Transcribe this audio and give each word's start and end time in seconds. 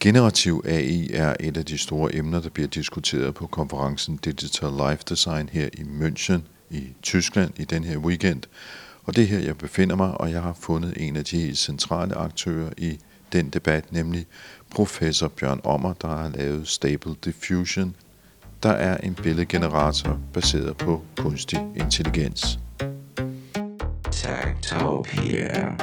Generativ 0.00 0.62
AI 0.66 1.10
er 1.12 1.34
et 1.40 1.56
af 1.56 1.64
de 1.64 1.78
store 1.78 2.14
emner, 2.14 2.40
der 2.40 2.48
bliver 2.48 2.68
diskuteret 2.68 3.34
på 3.34 3.46
konferencen 3.46 4.16
Digital 4.16 4.72
Life 4.72 5.02
Design 5.08 5.48
her 5.52 5.68
i 5.72 5.80
München 5.80 6.40
i 6.70 6.82
Tyskland 7.02 7.50
i 7.56 7.64
den 7.64 7.84
her 7.84 7.98
weekend. 7.98 8.42
Og 9.04 9.16
det 9.16 9.24
er 9.24 9.28
her, 9.28 9.38
jeg 9.38 9.58
befinder 9.58 9.96
mig, 9.96 10.20
og 10.20 10.30
jeg 10.30 10.42
har 10.42 10.56
fundet 10.60 10.94
en 10.96 11.16
af 11.16 11.24
de 11.24 11.40
helt 11.40 11.58
centrale 11.58 12.14
aktører 12.14 12.70
i 12.76 12.98
den 13.32 13.50
debat, 13.50 13.92
nemlig 13.92 14.26
professor 14.70 15.28
Bjørn 15.28 15.60
Ommer, 15.64 15.92
der 15.92 16.08
har 16.08 16.28
lavet 16.28 16.68
Stable 16.68 17.14
Diffusion, 17.24 17.94
der 18.62 18.70
er 18.72 18.96
en 18.96 19.14
billedgenerator 19.14 20.18
baseret 20.32 20.76
på 20.76 21.02
kunstig 21.16 21.60
intelligens. 21.76 22.58
Techtopia. 24.10 25.76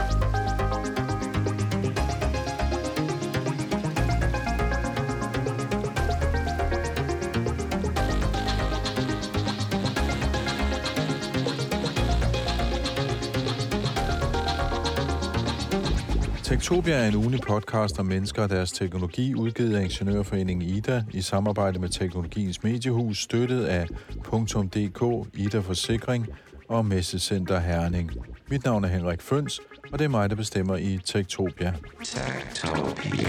Tektopia 16.58 16.96
er 16.96 17.08
en 17.08 17.16
ugenlig 17.16 17.42
podcast 17.42 18.00
om 18.00 18.06
mennesker 18.06 18.44
og 18.44 18.50
deres 18.50 18.72
teknologi, 18.72 19.36
udgivet 19.36 19.76
af 19.76 19.84
Ingeniørforeningen 19.84 20.70
IDA 20.70 21.04
i 21.14 21.22
samarbejde 21.22 21.80
med 21.80 21.90
Teknologiens 21.90 22.64
Mediehus, 22.64 23.18
støttet 23.18 23.66
af 23.66 23.88
.dk, 24.26 25.28
IDA 25.34 25.60
Forsikring 25.60 26.28
og 26.68 26.86
Messecenter 26.86 27.60
Herning. 27.60 28.12
Mit 28.50 28.66
navn 28.66 28.84
er 28.84 28.88
Henrik 28.88 29.22
Føns, 29.22 29.60
og 29.92 30.00
det 30.00 30.06
er 30.06 30.10
mig, 30.10 30.30
der 30.30 30.36
bestemmer 30.36 30.76
i 30.78 31.00
Tektopia. 31.06 31.74
Tektopia. 32.04 33.28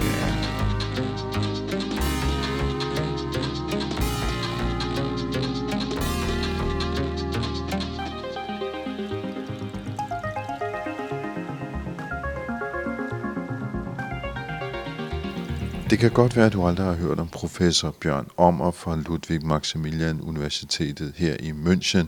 Det 15.99 16.11
kan 16.11 16.23
godt 16.23 16.35
være, 16.35 16.45
at 16.45 16.53
du 16.53 16.65
aldrig 16.65 16.85
har 16.85 16.93
hørt 16.93 17.19
om 17.19 17.27
professor 17.27 17.95
Bjørn 18.01 18.27
Ommer 18.37 18.71
fra 18.71 18.95
Ludwig 18.95 19.45
Maximilian 19.45 20.21
Universitetet 20.21 21.13
her 21.15 21.35
i 21.39 21.51
München, 21.51 22.05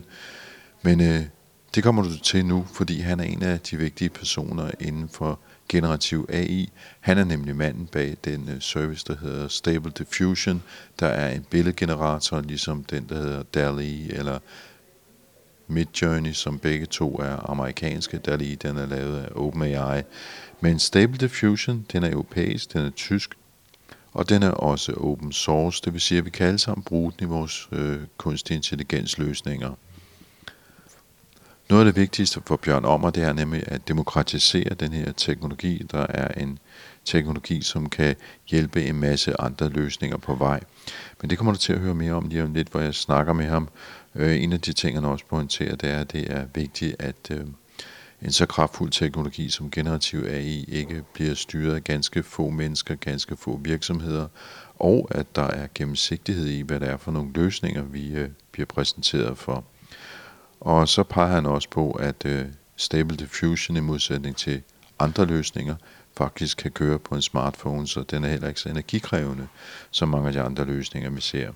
men 0.82 1.00
øh, 1.00 1.22
det 1.74 1.82
kommer 1.82 2.02
du 2.02 2.18
til 2.18 2.46
nu, 2.46 2.66
fordi 2.74 3.00
han 3.00 3.20
er 3.20 3.24
en 3.24 3.42
af 3.42 3.60
de 3.60 3.76
vigtige 3.76 4.08
personer 4.08 4.70
inden 4.80 5.08
for 5.08 5.38
generativ 5.68 6.26
AI. 6.28 6.72
Han 7.00 7.18
er 7.18 7.24
nemlig 7.24 7.56
manden 7.56 7.86
bag 7.86 8.16
den 8.24 8.48
øh, 8.48 8.60
service, 8.60 9.04
der 9.06 9.16
hedder 9.16 9.48
Stable 9.48 9.92
Diffusion, 9.98 10.62
der 11.00 11.06
er 11.06 11.34
en 11.34 11.46
billedgenerator, 11.50 12.40
ligesom 12.40 12.84
den, 12.84 13.06
der 13.08 13.14
hedder 13.14 13.42
DALL-E 13.42 14.14
eller 14.14 14.38
Midjourney, 15.66 16.32
som 16.32 16.58
begge 16.58 16.86
to 16.86 17.14
er 17.14 17.50
amerikanske. 17.50 18.18
DALL-E, 18.18 18.54
den 18.54 18.76
er 18.76 18.86
lavet 18.86 19.18
af 19.18 19.28
OpenAI. 19.34 20.02
Men 20.60 20.78
Stable 20.78 21.16
Diffusion, 21.18 21.86
den 21.92 22.02
er 22.02 22.10
europæisk, 22.10 22.72
den 22.72 22.86
er 22.86 22.90
tysk, 22.90 23.34
og 24.12 24.28
den 24.28 24.42
er 24.42 24.50
også 24.50 24.92
open 24.92 25.32
source, 25.32 25.82
det 25.84 25.92
vil 25.92 26.00
sige, 26.00 26.18
at 26.18 26.24
vi 26.24 26.30
kan 26.30 26.46
alle 26.46 26.58
sammen 26.58 26.82
bruge 26.82 27.12
den 27.18 27.26
i 27.26 27.28
vores 27.28 27.68
øh, 27.72 28.00
kunstig 28.16 28.56
intelligens 28.56 29.18
løsninger. 29.18 29.74
Noget 31.70 31.86
af 31.86 31.92
det 31.92 32.00
vigtigste 32.00 32.40
for 32.46 32.56
Bjørn 32.56 32.84
Ommer, 32.84 33.10
det 33.10 33.22
er 33.22 33.32
nemlig 33.32 33.62
at 33.66 33.88
demokratisere 33.88 34.74
den 34.74 34.92
her 34.92 35.12
teknologi. 35.12 35.86
Der 35.90 36.06
er 36.08 36.40
en 36.42 36.58
teknologi, 37.04 37.62
som 37.62 37.88
kan 37.88 38.16
hjælpe 38.48 38.84
en 38.84 39.00
masse 39.00 39.40
andre 39.40 39.68
løsninger 39.68 40.16
på 40.16 40.34
vej. 40.34 40.60
Men 41.20 41.30
det 41.30 41.38
kommer 41.38 41.52
du 41.52 41.58
til 41.58 41.72
at 41.72 41.78
høre 41.78 41.94
mere 41.94 42.12
om 42.12 42.28
lige 42.28 42.42
om 42.42 42.54
lidt, 42.54 42.68
hvor 42.68 42.80
jeg 42.80 42.94
snakker 42.94 43.32
med 43.32 43.46
ham. 43.46 43.68
Øh, 44.14 44.42
en 44.42 44.52
af 44.52 44.60
de 44.60 44.72
ting, 44.72 44.96
han 44.96 45.04
også 45.04 45.24
pointerer, 45.26 45.76
det 45.76 45.90
er, 45.90 46.00
at 46.00 46.12
det 46.12 46.32
er 46.32 46.46
vigtigt, 46.54 46.96
at 46.98 47.30
øh, 47.30 47.46
en 48.24 48.32
så 48.32 48.46
kraftfuld 48.46 48.90
teknologi 48.90 49.50
som 49.50 49.70
generativ 49.70 50.24
AI 50.24 50.64
ikke 50.64 51.04
bliver 51.14 51.34
styret 51.34 51.74
af 51.74 51.84
ganske 51.84 52.22
få 52.22 52.50
mennesker, 52.50 52.94
ganske 52.94 53.36
få 53.36 53.60
virksomheder, 53.62 54.28
og 54.78 55.08
at 55.10 55.36
der 55.36 55.46
er 55.46 55.66
gennemsigtighed 55.74 56.46
i, 56.46 56.60
hvad 56.60 56.80
det 56.80 56.88
er 56.88 56.96
for 56.96 57.10
nogle 57.10 57.32
løsninger, 57.34 57.82
vi 57.82 58.12
øh, 58.12 58.28
bliver 58.52 58.66
præsenteret 58.66 59.38
for. 59.38 59.64
Og 60.60 60.88
så 60.88 61.02
peger 61.02 61.34
han 61.34 61.46
også 61.46 61.68
på, 61.70 61.90
at 61.90 62.26
øh, 62.26 62.44
Stable 62.76 63.16
Diffusion 63.16 63.76
i 63.76 63.80
modsætning 63.80 64.36
til 64.36 64.62
andre 64.98 65.24
løsninger 65.24 65.74
faktisk 66.16 66.58
kan 66.58 66.70
køre 66.70 66.98
på 66.98 67.14
en 67.14 67.22
smartphone, 67.22 67.86
så 67.86 68.02
den 68.02 68.24
er 68.24 68.28
heller 68.28 68.48
ikke 68.48 68.60
så 68.60 68.68
energikrævende 68.68 69.48
som 69.90 70.08
mange 70.08 70.26
af 70.26 70.32
de 70.32 70.40
andre 70.40 70.64
løsninger, 70.64 71.10
vi 71.10 71.20
ser. 71.20 71.52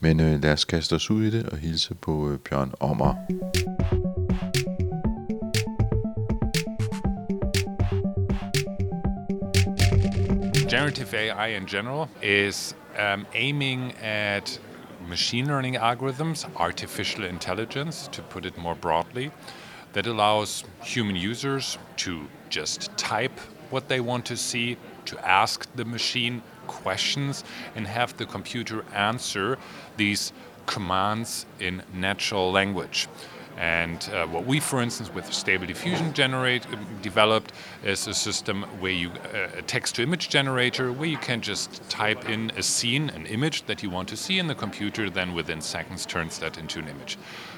Men 0.00 0.20
øh, 0.20 0.42
lad 0.42 0.52
os 0.52 0.64
kaste 0.64 0.94
os 0.94 1.10
ud 1.10 1.24
i 1.24 1.30
det 1.30 1.46
og 1.46 1.58
hilse 1.58 1.94
på 1.94 2.30
øh, 2.30 2.38
Bjørn 2.38 2.72
Ommer. 2.80 3.14
Generative 10.74 11.14
AI 11.14 11.46
in 11.58 11.66
general 11.66 12.08
is 12.20 12.74
um, 12.98 13.24
aiming 13.32 13.92
at 14.02 14.58
machine 15.06 15.46
learning 15.46 15.74
algorithms, 15.74 16.44
artificial 16.56 17.22
intelligence, 17.22 18.08
to 18.08 18.20
put 18.22 18.44
it 18.44 18.58
more 18.58 18.74
broadly, 18.74 19.30
that 19.92 20.08
allows 20.08 20.64
human 20.82 21.14
users 21.14 21.78
to 21.96 22.26
just 22.48 22.90
type 22.96 23.38
what 23.70 23.86
they 23.86 24.00
want 24.00 24.24
to 24.26 24.36
see, 24.36 24.76
to 25.04 25.16
ask 25.24 25.72
the 25.76 25.84
machine 25.84 26.42
questions, 26.66 27.44
and 27.76 27.86
have 27.86 28.16
the 28.16 28.26
computer 28.26 28.84
answer 28.92 29.56
these 29.96 30.32
commands 30.66 31.46
in 31.60 31.84
natural 31.94 32.50
language. 32.50 33.06
And 33.56 34.08
uh, 34.12 34.26
what 34.26 34.46
we, 34.46 34.58
for 34.58 34.80
instance, 34.80 35.12
with 35.14 35.32
Stable 35.32 35.66
Diffusion 35.66 36.12
generate 36.12 36.66
developed 37.02 37.52
is 37.84 38.06
a 38.06 38.14
system 38.14 38.62
where 38.80 38.92
you 38.92 39.10
uh, 39.10 39.58
a 39.58 39.62
text-to-image 39.62 40.28
generator 40.28 40.92
where 40.92 41.08
you 41.08 41.18
can 41.18 41.40
just 41.40 41.88
type 41.88 42.28
in 42.28 42.50
a 42.56 42.62
scene, 42.62 43.10
an 43.10 43.26
image 43.26 43.66
that 43.66 43.82
you 43.82 43.90
want 43.90 44.08
to 44.08 44.16
see, 44.16 44.38
and 44.38 44.50
the 44.50 44.54
computer 44.54 45.08
then 45.08 45.34
within 45.34 45.60
seconds 45.60 46.04
turns 46.04 46.38
that 46.38 46.58
into 46.58 46.80
an 46.80 46.88
image. 46.88 47.16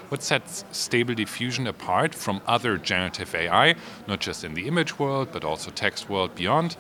What 0.09 0.23
sets 0.23 0.65
Stable 0.71 1.15
Diffusion 1.15 1.67
apart 1.67 2.15
from 2.15 2.41
other 2.47 2.79
generative 2.79 3.35
AI, 3.35 3.75
not 4.07 4.21
just 4.21 4.45
in 4.45 4.55
the 4.55 4.69
image 4.69 4.99
world 4.99 5.29
but 5.33 5.45
also 5.45 5.71
text 5.71 6.09
world 6.09 6.35
beyond, 6.35 6.77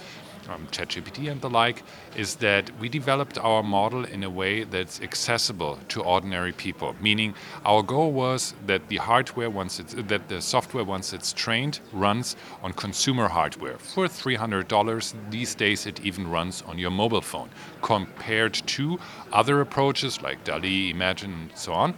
um, 0.48 0.66
ChatGPT 0.68 1.30
and 1.30 1.40
the 1.40 1.50
like, 1.50 1.82
is 2.16 2.36
that 2.36 2.70
we 2.78 2.88
developed 2.88 3.38
our 3.38 3.62
model 3.62 4.04
in 4.04 4.22
a 4.24 4.30
way 4.30 4.64
that's 4.64 5.00
accessible 5.00 5.78
to 5.88 6.02
ordinary 6.02 6.52
people. 6.52 6.94
Meaning, 7.00 7.34
our 7.64 7.82
goal 7.82 8.12
was 8.12 8.54
that 8.66 8.88
the 8.88 8.96
hardware, 8.96 9.50
once 9.50 9.80
it's 9.80 9.94
that 9.94 10.28
the 10.28 10.40
software, 10.40 10.84
once 10.84 11.12
it's 11.12 11.32
trained, 11.32 11.80
runs 11.92 12.36
on 12.62 12.72
consumer 12.72 13.28
hardware 13.28 13.78
for 13.78 14.06
$300. 14.06 15.14
These 15.30 15.54
days, 15.54 15.86
it 15.86 16.00
even 16.04 16.30
runs 16.30 16.62
on 16.62 16.78
your 16.78 16.90
mobile 16.90 17.20
phone, 17.20 17.50
compared 17.82 18.54
to 18.54 18.98
other 19.32 19.60
approaches 19.60 20.22
like 20.22 20.44
DALL-E, 20.44 20.92
Imagen, 20.92 21.24
and 21.24 21.50
so 21.54 21.72
on, 21.72 21.94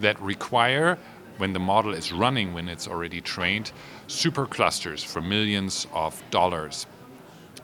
that 0.00 0.20
require 0.20 0.98
when 1.38 1.52
the 1.52 1.58
model 1.58 1.92
is 1.92 2.12
running, 2.12 2.54
when 2.54 2.68
it's 2.68 2.88
already 2.88 3.20
trained, 3.20 3.72
superclusters 4.08 5.04
for 5.04 5.20
millions 5.20 5.86
of 5.92 6.22
dollars 6.30 6.86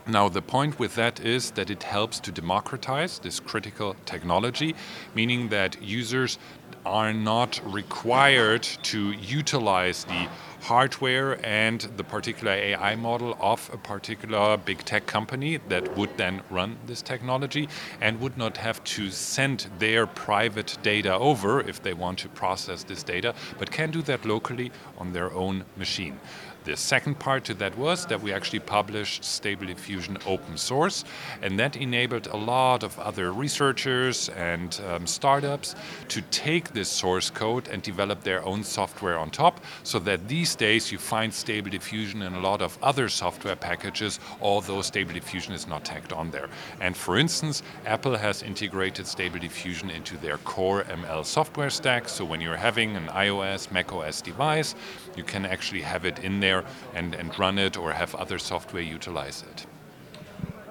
now, 0.06 0.28
the 0.28 0.42
point 0.42 0.80
with 0.80 0.96
that 0.96 1.20
is 1.20 1.52
that 1.52 1.70
it 1.70 1.84
helps 1.84 2.18
to 2.20 2.32
democratize 2.32 3.20
this 3.20 3.38
critical 3.38 3.94
technology, 4.04 4.74
meaning 5.14 5.48
that 5.50 5.80
users 5.80 6.38
are 6.84 7.12
not 7.12 7.60
required 7.64 8.62
to 8.62 9.12
utilize 9.12 10.02
the 10.04 10.28
hardware 10.62 11.44
and 11.46 11.80
the 11.96 12.02
particular 12.02 12.52
AI 12.52 12.96
model 12.96 13.36
of 13.40 13.70
a 13.72 13.76
particular 13.76 14.56
big 14.56 14.78
tech 14.84 15.06
company 15.06 15.58
that 15.68 15.96
would 15.96 16.16
then 16.16 16.42
run 16.50 16.76
this 16.86 17.00
technology 17.00 17.68
and 18.00 18.20
would 18.20 18.36
not 18.36 18.56
have 18.56 18.82
to 18.82 19.08
send 19.10 19.68
their 19.78 20.06
private 20.06 20.76
data 20.82 21.14
over 21.14 21.60
if 21.60 21.80
they 21.80 21.94
want 21.94 22.18
to 22.18 22.28
process 22.28 22.82
this 22.82 23.04
data, 23.04 23.34
but 23.58 23.70
can 23.70 23.92
do 23.92 24.02
that 24.02 24.24
locally 24.24 24.72
on 24.98 25.12
their 25.12 25.32
own 25.32 25.64
machine. 25.76 26.18
The 26.64 26.76
second 26.76 27.18
part 27.18 27.44
to 27.46 27.54
that 27.54 27.76
was 27.76 28.06
that 28.06 28.22
we 28.22 28.32
actually 28.32 28.60
published 28.60 29.24
Stable 29.24 29.66
Diffusion 29.66 30.16
open 30.26 30.56
source, 30.56 31.04
and 31.42 31.58
that 31.58 31.76
enabled 31.76 32.28
a 32.28 32.36
lot 32.36 32.84
of 32.84 32.96
other 33.00 33.32
researchers 33.32 34.28
and 34.28 34.80
um, 34.88 35.04
startups 35.08 35.74
to 36.08 36.22
take 36.30 36.72
this 36.72 36.88
source 36.88 37.30
code 37.30 37.66
and 37.66 37.82
develop 37.82 38.22
their 38.22 38.44
own 38.44 38.62
software 38.62 39.18
on 39.18 39.28
top, 39.30 39.60
so 39.82 39.98
that 39.98 40.28
these 40.28 40.54
days 40.54 40.92
you 40.92 40.98
find 40.98 41.34
Stable 41.34 41.70
Diffusion 41.70 42.22
in 42.22 42.34
a 42.34 42.40
lot 42.40 42.62
of 42.62 42.78
other 42.80 43.08
software 43.08 43.56
packages, 43.56 44.20
although 44.40 44.82
Stable 44.82 45.14
Diffusion 45.14 45.54
is 45.54 45.66
not 45.66 45.84
tagged 45.84 46.12
on 46.12 46.30
there. 46.30 46.48
And 46.80 46.96
for 46.96 47.18
instance, 47.18 47.64
Apple 47.86 48.16
has 48.16 48.44
integrated 48.44 49.08
Stable 49.08 49.40
Diffusion 49.40 49.90
into 49.90 50.16
their 50.16 50.38
core 50.38 50.84
ML 50.84 51.24
software 51.24 51.70
stack, 51.70 52.08
so 52.08 52.24
when 52.24 52.40
you're 52.40 52.56
having 52.56 52.94
an 52.94 53.08
iOS, 53.08 53.72
macOS 53.72 54.22
device, 54.22 54.76
you 55.16 55.24
can 55.24 55.44
actually 55.44 55.82
have 55.82 56.04
it 56.04 56.20
in 56.20 56.38
there 56.38 56.51
and, 56.94 57.14
and 57.14 57.38
run 57.38 57.58
it 57.58 57.76
or 57.76 57.92
have 57.92 58.14
other 58.14 58.38
software 58.38 58.82
utilize 58.82 59.44
it. 59.50 59.66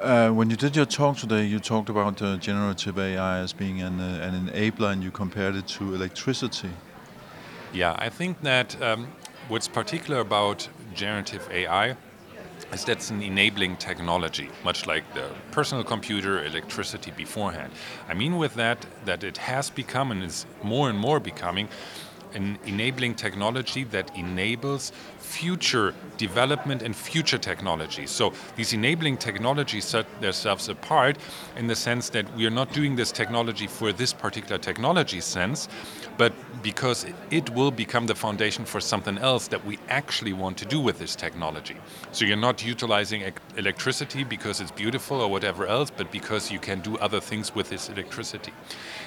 Uh, 0.01 0.31
when 0.31 0.49
you 0.49 0.55
did 0.55 0.75
your 0.75 0.85
talk 0.85 1.17
today, 1.17 1.45
you 1.45 1.59
talked 1.59 1.89
about 1.89 2.21
uh, 2.21 2.35
generative 2.37 2.97
AI 2.97 3.39
as 3.39 3.53
being 3.53 3.81
an, 3.81 3.99
uh, 3.99 4.27
an 4.27 4.33
enabler 4.47 4.91
and 4.91 5.03
you 5.03 5.11
compared 5.11 5.55
it 5.55 5.67
to 5.67 5.93
electricity. 5.93 6.71
Yeah, 7.71 7.95
I 7.99 8.09
think 8.09 8.41
that 8.41 8.81
um, 8.81 9.07
what's 9.47 9.67
particular 9.67 10.19
about 10.19 10.67
generative 10.95 11.47
AI 11.51 11.95
is 12.73 12.83
that's 12.83 13.11
an 13.11 13.21
enabling 13.21 13.77
technology, 13.77 14.49
much 14.63 14.87
like 14.87 15.03
the 15.13 15.29
personal 15.51 15.83
computer, 15.83 16.43
electricity 16.43 17.11
beforehand. 17.11 17.71
I 18.09 18.13
mean 18.13 18.37
with 18.37 18.55
that 18.55 18.85
that 19.05 19.23
it 19.23 19.37
has 19.37 19.69
become 19.69 20.11
and 20.11 20.23
is 20.23 20.45
more 20.63 20.89
and 20.89 20.97
more 20.97 21.19
becoming 21.19 21.67
an 22.33 22.57
enabling 22.65 23.15
technology 23.15 23.83
that 23.83 24.15
enables 24.17 24.91
future 25.31 25.93
development 26.17 26.81
and 26.81 26.93
future 26.95 27.37
technology. 27.37 28.05
So 28.05 28.33
these 28.55 28.73
enabling 28.73 29.17
technologies 29.17 29.85
set 29.85 30.05
themselves 30.21 30.67
apart 30.69 31.17
in 31.55 31.67
the 31.67 31.75
sense 31.75 32.09
that 32.09 32.25
we 32.35 32.45
are 32.45 32.55
not 32.61 32.73
doing 32.73 32.95
this 32.95 33.11
technology 33.11 33.67
for 33.67 33.93
this 33.93 34.13
particular 34.13 34.57
technology 34.57 35.21
sense, 35.21 35.69
but 36.17 36.33
because 36.61 37.05
it 37.31 37.49
will 37.51 37.71
become 37.71 38.05
the 38.07 38.15
foundation 38.15 38.65
for 38.65 38.81
something 38.81 39.17
else 39.17 39.47
that 39.47 39.65
we 39.65 39.79
actually 39.87 40.33
want 40.33 40.57
to 40.57 40.65
do 40.65 40.79
with 40.79 40.99
this 40.99 41.15
technology. 41.15 41.77
So 42.11 42.25
you're 42.25 42.45
not 42.49 42.63
utilizing 42.63 43.23
electricity 43.57 44.23
because 44.23 44.61
it's 44.61 44.71
beautiful 44.71 45.21
or 45.21 45.29
whatever 45.31 45.65
else, 45.65 45.89
but 45.89 46.11
because 46.11 46.51
you 46.51 46.59
can 46.59 46.81
do 46.81 46.97
other 46.97 47.21
things 47.21 47.55
with 47.55 47.69
this 47.69 47.89
electricity. 47.89 48.53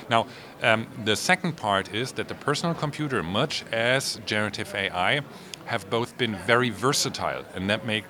Now, 0.09 0.27
um, 0.63 0.87
the 1.05 1.17
second 1.17 1.57
part 1.57 1.95
is 1.95 2.13
that 2.13 2.29
the 2.29 2.35
personal 2.35 2.75
computer, 2.75 3.23
much 3.23 3.65
as 3.71 4.19
generative 4.27 4.75
AI, 4.75 5.21
have 5.67 5.89
both 5.91 6.17
been 6.19 6.37
very 6.47 6.71
versatile, 6.71 7.45
and 7.55 7.71
that 7.71 7.87
made 7.87 8.05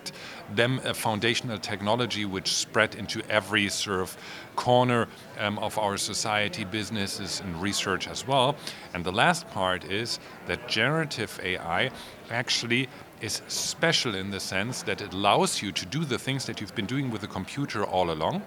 them 0.55 0.81
a 0.85 0.95
foundational 0.95 1.59
technology 1.59 2.25
which 2.25 2.53
spread 2.53 2.95
into 2.95 3.23
every 3.31 3.69
sort 3.69 4.01
of 4.01 4.17
corner 4.56 5.09
um, 5.39 5.59
of 5.59 5.79
our 5.79 5.97
society, 5.97 6.65
businesses, 6.65 7.41
and 7.41 7.61
research 7.62 8.09
as 8.09 8.27
well. 8.27 8.56
And 8.93 9.05
the 9.05 9.12
last 9.12 9.49
part 9.51 9.85
is 9.85 10.19
that 10.47 10.69
generative 10.69 11.41
AI 11.43 11.91
actually 12.31 12.89
is 13.25 13.41
special 13.49 14.15
in 14.15 14.31
the 14.31 14.38
sense 14.38 14.82
that 14.82 15.00
it 15.00 15.15
allows 15.15 15.62
you 15.62 15.73
to 15.73 15.87
do 15.87 16.05
the 16.05 16.19
things 16.19 16.44
that 16.44 16.61
you've 16.61 16.75
been 16.75 16.85
doing 16.85 17.11
with 17.11 17.23
the 17.23 17.26
computer 17.26 17.82
all 17.82 18.11
along, 18.11 18.43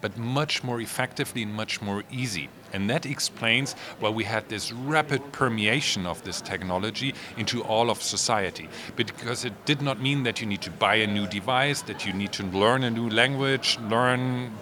but 0.00 0.16
much 0.16 0.64
more 0.64 0.80
effectively 0.80 1.42
and 1.42 1.52
much 1.52 1.82
more 1.82 2.02
easy. 2.10 2.48
And 2.72 2.88
that 2.88 3.04
explains 3.04 3.74
why 4.00 4.08
we 4.08 4.24
had 4.24 4.48
this 4.48 4.72
rapid 4.72 5.20
permeation 5.32 6.06
of 6.06 6.24
this 6.24 6.40
technology 6.40 7.14
into 7.36 7.62
all 7.62 7.90
of 7.90 8.02
society. 8.02 8.70
Because 8.96 9.44
it 9.44 9.66
did 9.66 9.82
not 9.82 10.00
mean 10.00 10.22
that 10.22 10.40
you 10.40 10.46
need 10.46 10.62
to 10.62 10.70
buy 10.70 10.94
a 10.94 11.06
new 11.06 11.26
device, 11.26 11.82
that 11.82 12.06
you 12.06 12.14
need 12.14 12.32
to 12.32 12.44
learn 12.44 12.84
a 12.84 12.90
new 12.90 13.10
language, 13.10 13.78
learn 13.90 14.52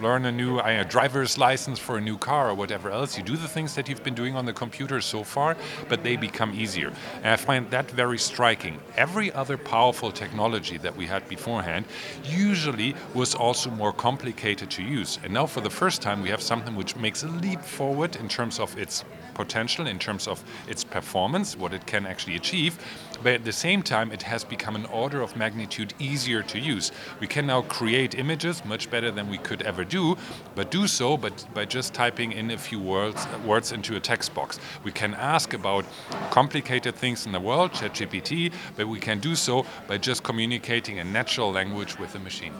learn 0.00 0.24
a 0.24 0.32
new 0.32 0.58
uh, 0.58 0.82
driver's 0.84 1.38
license 1.38 1.78
for 1.78 1.98
a 1.98 2.00
new 2.00 2.18
car 2.18 2.50
or 2.50 2.54
whatever 2.54 2.90
else. 2.90 3.16
You 3.16 3.22
do 3.22 3.36
the 3.36 3.48
things 3.48 3.74
that 3.74 3.88
you've 3.88 4.02
been 4.02 4.14
doing 4.14 4.34
on 4.34 4.44
the 4.44 4.52
computer 4.52 5.00
so 5.00 5.24
far, 5.24 5.56
but 5.88 6.02
they 6.02 6.16
become 6.16 6.52
easier. 6.54 6.92
And 7.22 7.28
I 7.28 7.36
find 7.36 7.70
that 7.70 7.90
very 7.90 8.18
striking. 8.18 8.80
Every 8.96 9.32
other 9.32 9.56
powerful 9.56 10.10
technology 10.12 10.78
that 10.78 10.96
we 10.96 11.06
had 11.06 11.28
beforehand 11.28 11.84
usually 12.24 12.94
was 13.14 13.34
also 13.34 13.70
more 13.70 13.92
complicated 13.92 14.70
to 14.70 14.82
use. 14.82 15.18
And 15.22 15.32
now, 15.34 15.46
for 15.46 15.60
the 15.60 15.70
first 15.70 16.02
time, 16.02 16.22
we 16.22 16.30
have 16.30 16.42
something 16.42 16.74
which 16.74 16.96
makes 16.96 17.22
a 17.22 17.28
leap 17.28 17.62
forward 17.62 18.16
in 18.16 18.28
terms 18.28 18.58
of 18.58 18.76
its 18.78 19.04
potential, 19.34 19.86
in 19.86 19.98
terms 19.98 20.28
of 20.28 20.42
its 20.68 20.84
performance, 20.84 21.56
what 21.56 21.72
it 21.72 21.86
can 21.86 22.06
actually 22.06 22.36
achieve. 22.36 22.78
But 23.22 23.34
at 23.34 23.44
the 23.44 23.52
same 23.52 23.82
time, 23.82 24.12
it 24.12 24.22
has 24.22 24.44
become 24.44 24.74
an 24.74 24.86
order 24.86 25.20
of 25.20 25.36
magnitude 25.36 25.94
easier 25.98 26.42
to 26.44 26.58
use. 26.58 26.90
We 27.20 27.26
can 27.26 27.46
now 27.46 27.62
create 27.62 28.14
images 28.14 28.64
much 28.64 28.90
better 28.90 29.10
than 29.10 29.28
we 29.28 29.38
could 29.38 29.62
ever 29.62 29.84
do, 29.84 30.16
but 30.54 30.70
do 30.70 30.86
so 30.86 31.16
but 31.16 31.46
by 31.54 31.66
just 31.66 31.92
typing 31.92 32.32
in 32.32 32.50
a 32.50 32.58
few 32.58 32.80
words, 32.80 33.26
words 33.44 33.72
into 33.72 33.96
a 33.96 34.00
text 34.00 34.34
box. 34.34 34.58
We 34.84 34.92
can 34.92 35.14
ask 35.14 35.52
about 35.52 35.84
complicated 36.30 36.94
things 36.94 37.26
in 37.26 37.32
the 37.32 37.40
world, 37.40 37.72
ChatGPT, 37.72 38.52
but 38.76 38.88
we 38.88 38.98
can 38.98 39.18
do 39.18 39.34
so 39.34 39.66
by 39.86 39.98
just 39.98 40.22
communicating 40.22 40.96
in 40.96 41.12
natural 41.12 41.52
language 41.52 41.98
with 41.98 42.12
the 42.12 42.18
machine. 42.18 42.54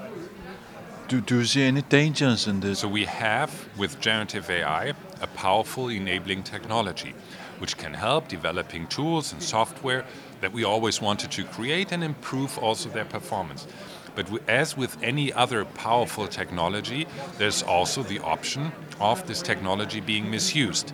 Do, 1.09 1.21
do 1.21 1.39
you 1.39 1.45
see 1.45 1.65
any 1.65 1.83
dangers 1.83 2.47
in 2.47 2.61
this? 2.61 2.79
So 2.79 2.89
we 2.89 3.05
have, 3.05 3.69
with 3.77 3.99
generative 4.01 4.49
AI, 4.49 4.93
a 5.21 5.27
powerful 5.27 5.89
enabling 5.89 6.45
technology, 6.45 7.15
which 7.59 7.77
can 7.77 7.95
help 7.95 8.29
developing 8.29 8.87
tools 8.87 9.33
and 9.33 9.43
software 9.43 10.05
that 10.41 10.53
we 10.53 10.65
always 10.65 11.01
wanted 11.01 11.31
to 11.33 11.45
create 11.45 11.93
and 11.93 12.03
improve 12.03 12.59
also 12.59 12.89
their 12.89 13.05
performance. 13.05 13.67
But 14.15 14.29
as 14.49 14.77
with 14.77 15.01
any 15.03 15.33
other 15.33 15.65
powerful 15.65 16.27
technology, 16.27 17.07
there's 17.39 17.63
also 17.63 18.03
the 18.03 18.19
option 18.21 18.73
of 19.01 19.27
this 19.27 19.41
technology 19.43 20.01
being 20.01 20.31
misused. 20.31 20.93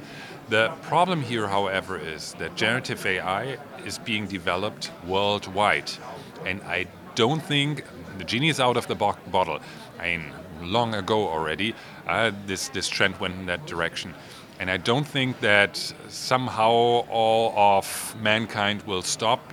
The 0.48 0.72
problem 0.82 1.22
here, 1.22 1.48
however, 1.48 1.98
is 1.98 2.34
that 2.34 2.54
generative 2.54 3.04
AI 3.04 3.58
is 3.84 3.98
being 3.98 4.26
developed 4.26 4.93
worldwide. 5.06 5.90
And 6.44 6.62
I 6.62 6.87
don't 7.14 7.43
think 7.43 7.84
the 8.19 8.25
genie 8.25 8.50
is 8.50 8.60
out 8.60 8.76
of 8.76 8.87
the 8.87 8.94
bo 8.94 9.16
bottle. 9.32 9.58
I 9.98 10.16
mean, 10.16 10.32
long 10.60 10.94
ago 10.94 11.28
already, 11.28 11.75
uh, 12.06 12.31
this, 12.46 12.69
this 12.69 12.88
trend 12.88 13.19
went 13.19 13.34
in 13.34 13.46
that 13.46 13.66
direction. 13.66 14.14
And 14.58 14.70
I 14.70 14.79
don't 14.79 15.06
think 15.06 15.41
that 15.41 15.76
somehow 16.08 16.70
all 16.70 17.53
of 17.56 18.17
mankind 18.20 18.82
will 18.82 19.03
stop 19.03 19.53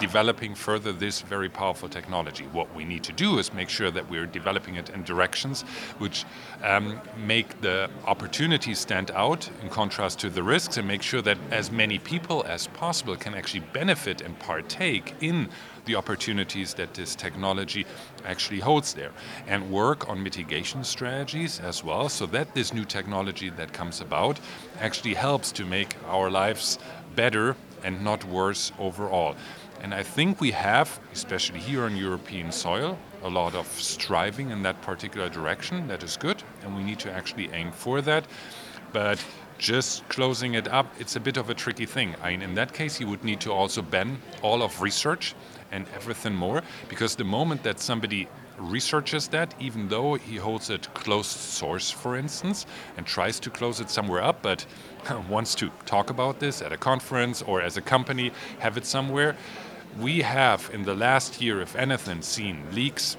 developing 0.00 0.54
further 0.54 0.92
this 0.92 1.20
very 1.20 1.48
powerful 1.48 1.88
technology. 1.88 2.44
What 2.52 2.74
we 2.74 2.84
need 2.84 3.02
to 3.04 3.12
do 3.12 3.38
is 3.38 3.52
make 3.52 3.68
sure 3.68 3.90
that 3.90 4.08
we're 4.10 4.26
developing 4.26 4.76
it 4.76 4.90
in 4.90 5.02
directions 5.02 5.62
which 5.98 6.24
um, 6.62 7.00
make 7.16 7.60
the 7.60 7.90
opportunities 8.06 8.78
stand 8.78 9.10
out 9.12 9.48
in 9.62 9.68
contrast 9.68 10.18
to 10.20 10.30
the 10.30 10.42
risks 10.42 10.76
and 10.76 10.86
make 10.86 11.02
sure 11.02 11.22
that 11.22 11.38
as 11.50 11.70
many 11.70 11.98
people 11.98 12.44
as 12.46 12.66
possible 12.68 13.16
can 13.16 13.34
actually 13.34 13.64
benefit 13.72 14.20
and 14.20 14.38
partake 14.38 15.14
in 15.20 15.48
the 15.84 15.96
opportunities 15.96 16.74
that 16.74 16.94
this 16.94 17.16
technology 17.16 17.84
actually 18.24 18.60
holds 18.60 18.94
there 18.94 19.10
and 19.48 19.70
work 19.70 20.08
on 20.08 20.22
mitigation 20.22 20.84
strategies 20.84 21.58
as 21.60 21.82
well 21.82 22.08
so 22.08 22.26
that 22.26 22.54
this 22.54 22.72
new 22.72 22.84
technology 22.84 23.50
that 23.50 23.72
comes 23.72 24.00
about 24.00 24.38
actually 24.80 25.14
helps 25.14 25.50
to 25.50 25.64
make 25.64 25.96
our 26.06 26.30
lives 26.30 26.78
better 27.16 27.56
and 27.84 28.02
not 28.04 28.24
worse 28.24 28.72
overall. 28.78 29.34
And 29.82 29.92
I 29.92 30.04
think 30.04 30.40
we 30.40 30.52
have, 30.52 31.00
especially 31.12 31.58
here 31.58 31.82
on 31.82 31.96
European 31.96 32.52
soil, 32.52 32.96
a 33.24 33.28
lot 33.28 33.56
of 33.56 33.66
striving 33.66 34.50
in 34.50 34.62
that 34.62 34.80
particular 34.80 35.28
direction. 35.28 35.88
That 35.88 36.04
is 36.04 36.16
good, 36.16 36.40
and 36.62 36.76
we 36.76 36.84
need 36.84 37.00
to 37.00 37.12
actually 37.12 37.50
aim 37.52 37.72
for 37.72 38.00
that. 38.00 38.24
But 38.92 39.24
just 39.58 40.08
closing 40.08 40.54
it 40.54 40.68
up, 40.68 40.86
it's 41.00 41.16
a 41.16 41.20
bit 41.20 41.36
of 41.36 41.50
a 41.50 41.54
tricky 41.54 41.86
thing. 41.86 42.14
I 42.22 42.30
mean, 42.30 42.42
in 42.42 42.54
that 42.54 42.72
case, 42.72 43.00
you 43.00 43.08
would 43.08 43.24
need 43.24 43.40
to 43.40 43.52
also 43.52 43.82
ban 43.82 44.22
all 44.40 44.62
of 44.62 44.80
research 44.80 45.34
and 45.72 45.86
everything 45.96 46.34
more, 46.34 46.62
because 46.88 47.16
the 47.16 47.24
moment 47.24 47.64
that 47.64 47.80
somebody 47.80 48.28
researches 48.58 49.28
that, 49.28 49.52
even 49.58 49.88
though 49.88 50.14
he 50.14 50.36
holds 50.36 50.70
it 50.70 50.92
closed 50.94 51.30
source, 51.30 51.90
for 51.90 52.16
instance, 52.16 52.66
and 52.96 53.06
tries 53.06 53.40
to 53.40 53.50
close 53.50 53.80
it 53.80 53.90
somewhere 53.90 54.22
up, 54.22 54.42
but 54.42 54.64
wants 55.28 55.56
to 55.56 55.70
talk 55.86 56.10
about 56.10 56.38
this 56.38 56.62
at 56.62 56.72
a 56.72 56.76
conference 56.76 57.42
or 57.42 57.60
as 57.60 57.76
a 57.76 57.80
company, 57.82 58.30
have 58.60 58.76
it 58.76 58.86
somewhere, 58.86 59.36
we 59.98 60.22
have 60.22 60.70
in 60.72 60.82
the 60.82 60.94
last 60.94 61.40
year, 61.40 61.60
if 61.60 61.76
anything, 61.76 62.22
seen 62.22 62.64
leaks 62.72 63.16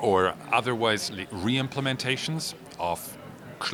or 0.00 0.34
otherwise 0.52 1.10
re-implementations 1.30 2.54
of 2.78 3.18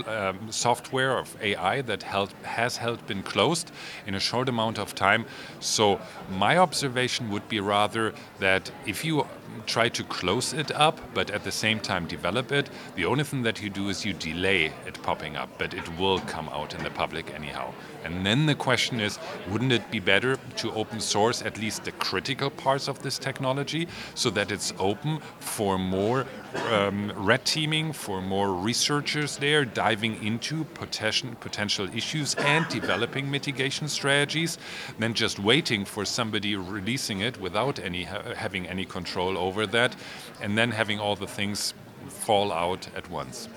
um, 0.06 0.50
software 0.50 1.16
of 1.18 1.34
AI 1.40 1.80
that 1.82 2.02
held, 2.02 2.32
has 2.42 2.76
held 2.76 3.06
been 3.06 3.22
closed 3.22 3.70
in 4.06 4.14
a 4.14 4.20
short 4.20 4.48
amount 4.48 4.78
of 4.78 4.94
time. 4.94 5.24
So 5.60 6.00
my 6.30 6.58
observation 6.58 7.30
would 7.30 7.48
be 7.48 7.60
rather 7.60 8.12
that 8.38 8.70
if 8.86 9.04
you 9.04 9.26
try 9.68 9.88
to 9.88 10.02
close 10.04 10.52
it 10.52 10.72
up, 10.72 10.98
but 11.14 11.30
at 11.30 11.44
the 11.44 11.52
same 11.52 11.78
time 11.78 12.06
develop 12.06 12.50
it, 12.50 12.70
the 12.96 13.04
only 13.04 13.22
thing 13.22 13.42
that 13.42 13.62
you 13.62 13.70
do 13.70 13.88
is 13.90 14.04
you 14.04 14.14
delay 14.14 14.72
it 14.86 15.00
popping 15.02 15.36
up, 15.36 15.50
but 15.58 15.74
it 15.74 15.86
will 15.98 16.18
come 16.20 16.48
out 16.48 16.74
in 16.74 16.82
the 16.82 16.90
public 16.90 17.32
anyhow. 17.34 17.72
And 18.04 18.24
then 18.24 18.46
the 18.46 18.54
question 18.54 19.00
is, 19.00 19.18
wouldn't 19.50 19.72
it 19.72 19.90
be 19.90 20.00
better 20.00 20.36
to 20.56 20.72
open 20.72 21.00
source 21.00 21.42
at 21.42 21.58
least 21.58 21.84
the 21.84 21.92
critical 21.92 22.48
parts 22.48 22.88
of 22.88 23.02
this 23.02 23.18
technology 23.18 23.86
so 24.14 24.30
that 24.30 24.50
it's 24.50 24.72
open 24.78 25.20
for 25.40 25.78
more 25.78 26.24
um, 26.70 27.12
red 27.16 27.44
teaming, 27.44 27.92
for 27.92 28.22
more 28.22 28.54
researchers 28.54 29.36
there 29.36 29.64
diving 29.64 30.22
into 30.24 30.64
potential, 30.64 31.30
potential 31.40 31.88
issues 31.94 32.34
and 32.36 32.66
developing 32.68 33.30
mitigation 33.30 33.88
strategies 33.88 34.56
than 34.98 35.12
just 35.12 35.38
waiting 35.38 35.84
for 35.84 36.04
somebody 36.04 36.56
releasing 36.56 37.20
it 37.20 37.38
without 37.40 37.78
any 37.78 38.04
having 38.04 38.66
any 38.66 38.84
control 38.84 39.36
over 39.36 39.57
that 39.66 39.96
and 40.40 40.56
then 40.56 40.70
having 40.70 40.98
all 41.00 41.16
the 41.16 41.26
things 41.26 41.74
fall 42.08 42.52
out 42.52 42.88
at 42.96 43.10
once. 43.10 43.48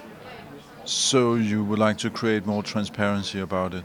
So 0.86 1.36
you 1.36 1.64
would 1.64 1.80
like 1.80 1.98
to 2.00 2.10
create 2.10 2.46
more 2.46 2.64
transparency 2.64 3.40
about 3.40 3.74
it? 3.74 3.84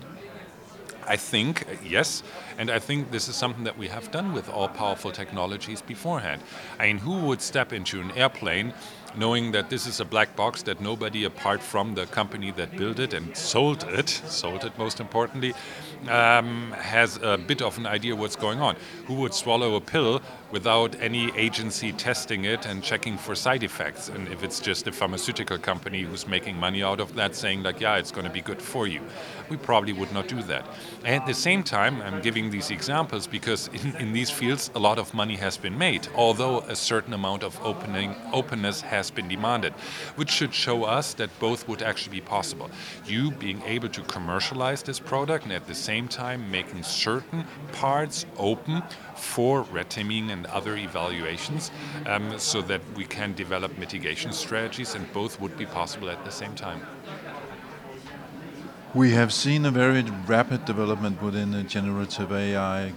I 1.09 1.17
think, 1.17 1.67
yes, 1.85 2.23
and 2.59 2.69
I 2.69 2.81
think 2.81 3.13
this 3.13 3.29
is 3.29 3.37
something 3.37 3.65
that 3.65 3.79
we 3.79 3.87
have 3.89 4.11
done 4.11 4.33
with 4.33 4.49
all 4.49 4.69
powerful 4.69 5.13
technologies 5.13 5.81
beforehand. 5.81 6.43
I 6.81 6.89
mean, 6.89 6.99
who 6.99 7.19
would 7.27 7.41
step 7.41 7.73
into 7.73 8.01
an 8.01 8.11
airplane 8.13 8.73
knowing 9.17 9.53
that 9.53 9.71
this 9.71 9.87
is 9.87 10.01
a 10.01 10.05
black 10.05 10.37
box 10.37 10.63
that 10.63 10.81
nobody 10.81 11.25
apart 11.25 11.63
from 11.63 11.95
the 11.95 12.07
company 12.07 12.51
that 12.53 12.77
built 12.77 12.99
it 12.99 13.15
and 13.15 13.37
sold 13.37 13.85
it, 13.89 14.09
sold 14.09 14.65
it 14.65 14.77
most 14.79 15.01
importantly, 15.01 15.55
um, 16.09 16.73
has 16.73 17.19
a 17.23 17.39
bit 17.39 17.63
of 17.63 17.79
an 17.79 17.87
idea 17.87 18.15
what's 18.15 18.37
going 18.37 18.61
on. 18.61 18.77
Who 19.07 19.15
would 19.15 19.35
swallow 19.35 19.77
a 19.77 19.81
pill 19.81 20.21
without 20.51 20.95
any 21.01 21.37
agency 21.37 21.93
testing 21.93 22.45
it 22.45 22.67
and 22.67 22.83
checking 22.83 23.19
for 23.19 23.35
side 23.35 23.63
effects? 23.63 24.09
And 24.09 24.29
if 24.29 24.43
it's 24.43 24.61
just 24.61 24.87
a 24.87 24.93
pharmaceutical 24.93 25.59
company 25.59 26.03
who's 26.03 26.27
making 26.27 26.57
money 26.57 26.83
out 26.83 27.01
of 27.01 27.15
that, 27.15 27.35
saying 27.35 27.63
like, 27.63 27.81
yeah, 27.81 27.97
it's 27.97 28.11
going 28.11 28.27
to 28.27 28.33
be 28.33 28.41
good 28.41 28.63
for 28.63 28.87
you, 28.87 29.01
we 29.49 29.57
probably 29.57 29.93
would 29.93 30.13
not 30.13 30.29
do 30.29 30.43
that. 30.45 30.67
And 31.05 31.15
at 31.15 31.27
the 31.27 31.35
same 31.35 31.63
time, 31.63 32.01
I'm 32.03 32.21
giving 32.23 32.51
these 32.51 32.71
examples 32.71 33.27
because 33.27 33.69
in, 33.73 33.97
in 33.97 34.13
these 34.13 34.31
fields 34.31 34.71
a 34.75 34.79
lot 34.79 34.99
of 34.99 35.13
money 35.15 35.37
has 35.37 35.57
been 35.57 35.77
made, 35.77 36.09
although 36.15 36.61
a 36.61 36.77
certain 36.77 37.13
amount 37.13 37.43
of 37.43 37.59
opening 37.63 38.15
openness 38.33 38.81
has 38.81 39.11
been 39.11 39.29
demanded, 39.29 39.73
which 40.17 40.31
should 40.31 40.55
show 40.55 40.85
us 40.85 41.15
that 41.15 41.31
both 41.39 41.69
would 41.69 41.83
actually 41.83 42.21
be 42.21 42.21
possible. 42.21 42.71
You 43.07 43.31
being 43.31 43.63
able 43.63 43.89
to 43.89 44.03
commercialize 44.03 44.83
this 44.83 45.01
product 45.01 45.45
and 45.45 45.53
at 45.53 45.67
the 45.67 45.75
same 45.75 46.09
time 46.09 46.51
making 46.51 46.83
certain 46.83 47.45
parts 47.73 48.27
open 48.37 48.83
for 49.17 49.63
red 49.63 49.89
teaming 49.91 50.31
and 50.47 50.55
other 50.55 50.77
evaluations 50.77 51.71
um, 52.07 52.39
so 52.39 52.63
that 52.63 52.81
we 52.97 53.05
can 53.05 53.35
develop 53.35 53.77
mitigation 53.79 54.33
strategies 54.33 54.95
and 54.95 55.13
both 55.13 55.41
would 55.41 55.57
be 55.57 55.67
possible 55.67 56.11
at 56.11 56.25
the 56.25 56.31
same 56.31 56.55
time. 56.55 56.81
We 58.95 59.11
have 59.13 59.33
seen 59.33 59.67
a 59.67 59.71
very 59.71 60.03
rapid 60.27 60.65
development 60.65 61.23
within 61.23 61.55
uh, 61.55 61.63
generative 61.65 62.33
AI. 62.33 62.93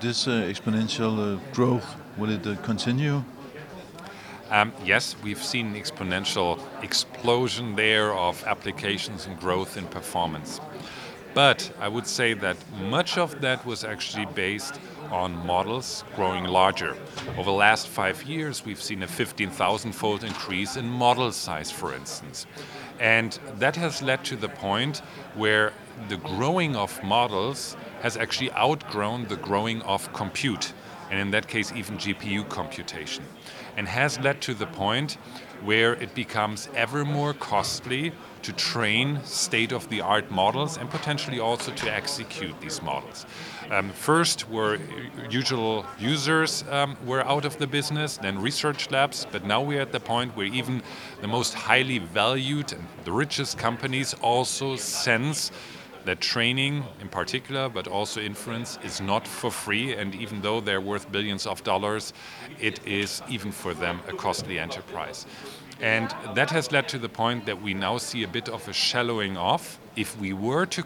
This 0.00 0.28
uh, 0.28 0.30
exponential 0.30 1.36
uh, 1.36 1.40
growth, 1.52 1.96
will 2.16 2.30
it 2.30 2.46
uh, 2.46 2.56
continue? 2.62 3.24
Um, 4.50 4.72
yes, 4.84 5.16
we've 5.24 5.42
seen 5.42 5.74
exponential 5.74 6.60
explosion 6.82 7.74
there 7.74 8.12
of 8.12 8.44
applications 8.44 9.26
and 9.26 9.40
growth 9.40 9.76
in 9.76 9.86
performance. 9.86 10.60
But 11.34 11.72
I 11.80 11.88
would 11.88 12.06
say 12.06 12.34
that 12.34 12.56
much 12.78 13.16
of 13.16 13.40
that 13.40 13.64
was 13.64 13.84
actually 13.84 14.26
based 14.26 14.78
on 15.10 15.46
models 15.46 16.04
growing 16.14 16.44
larger. 16.44 16.96
Over 17.38 17.44
the 17.44 17.52
last 17.52 17.88
five 17.88 18.22
years, 18.24 18.64
we've 18.64 18.82
seen 18.82 19.02
a 19.02 19.06
15,000 19.06 19.92
fold 19.92 20.24
increase 20.24 20.76
in 20.76 20.88
model 20.88 21.32
size, 21.32 21.70
for 21.70 21.94
instance. 21.94 22.46
And 23.00 23.38
that 23.58 23.76
has 23.76 24.02
led 24.02 24.24
to 24.24 24.36
the 24.36 24.48
point 24.48 24.98
where 25.34 25.72
the 26.08 26.18
growing 26.18 26.76
of 26.76 27.02
models 27.02 27.76
has 28.02 28.16
actually 28.16 28.52
outgrown 28.52 29.26
the 29.28 29.36
growing 29.36 29.82
of 29.82 30.12
compute, 30.12 30.72
and 31.10 31.18
in 31.18 31.30
that 31.30 31.48
case, 31.48 31.72
even 31.72 31.96
GPU 31.96 32.48
computation, 32.48 33.24
and 33.76 33.88
has 33.88 34.18
led 34.20 34.40
to 34.42 34.54
the 34.54 34.66
point 34.66 35.14
where 35.62 35.94
it 35.94 36.14
becomes 36.14 36.68
ever 36.74 37.04
more 37.04 37.34
costly 37.34 38.12
to 38.42 38.52
train 38.52 39.20
state-of-the-art 39.24 40.30
models 40.30 40.76
and 40.76 40.90
potentially 40.90 41.40
also 41.40 41.72
to 41.72 41.92
execute 41.92 42.60
these 42.60 42.82
models. 42.82 43.26
Um, 43.70 43.90
first, 43.90 44.50
were 44.50 44.78
usual 45.30 45.86
users 45.98 46.64
um, 46.70 46.96
were 47.06 47.24
out 47.26 47.44
of 47.44 47.56
the 47.58 47.66
business, 47.66 48.18
then 48.18 48.38
research 48.38 48.90
labs, 48.90 49.26
but 49.32 49.44
now 49.44 49.62
we're 49.62 49.80
at 49.80 49.92
the 49.92 50.00
point 50.00 50.36
where 50.36 50.46
even 50.46 50.82
the 51.20 51.28
most 51.28 51.54
highly 51.54 51.98
valued 51.98 52.72
and 52.72 52.86
the 53.04 53.12
richest 53.12 53.58
companies 53.58 54.14
also 54.14 54.76
sense 54.76 55.50
that 56.04 56.20
training 56.20 56.84
in 57.00 57.08
particular, 57.08 57.68
but 57.68 57.86
also 57.86 58.20
inference, 58.20 58.78
is 58.82 59.00
not 59.00 59.26
for 59.26 59.50
free. 59.50 59.94
And 59.94 60.14
even 60.14 60.40
though 60.42 60.60
they're 60.60 60.80
worth 60.80 61.10
billions 61.10 61.46
of 61.46 61.62
dollars, 61.62 62.12
it 62.60 62.84
is, 62.86 63.22
even 63.28 63.52
for 63.52 63.72
them, 63.74 64.00
a 64.08 64.12
costly 64.12 64.58
enterprise. 64.58 65.26
And 65.82 66.14
that 66.34 66.50
has 66.50 66.70
led 66.70 66.88
to 66.90 66.98
the 66.98 67.08
point 67.08 67.44
that 67.46 67.60
we 67.60 67.74
now 67.74 67.98
see 67.98 68.22
a 68.22 68.28
bit 68.28 68.48
of 68.48 68.68
a 68.68 68.72
shallowing 68.72 69.36
off 69.36 69.80
if 69.96 70.18
we 70.18 70.32
were 70.32 70.64
to, 70.66 70.82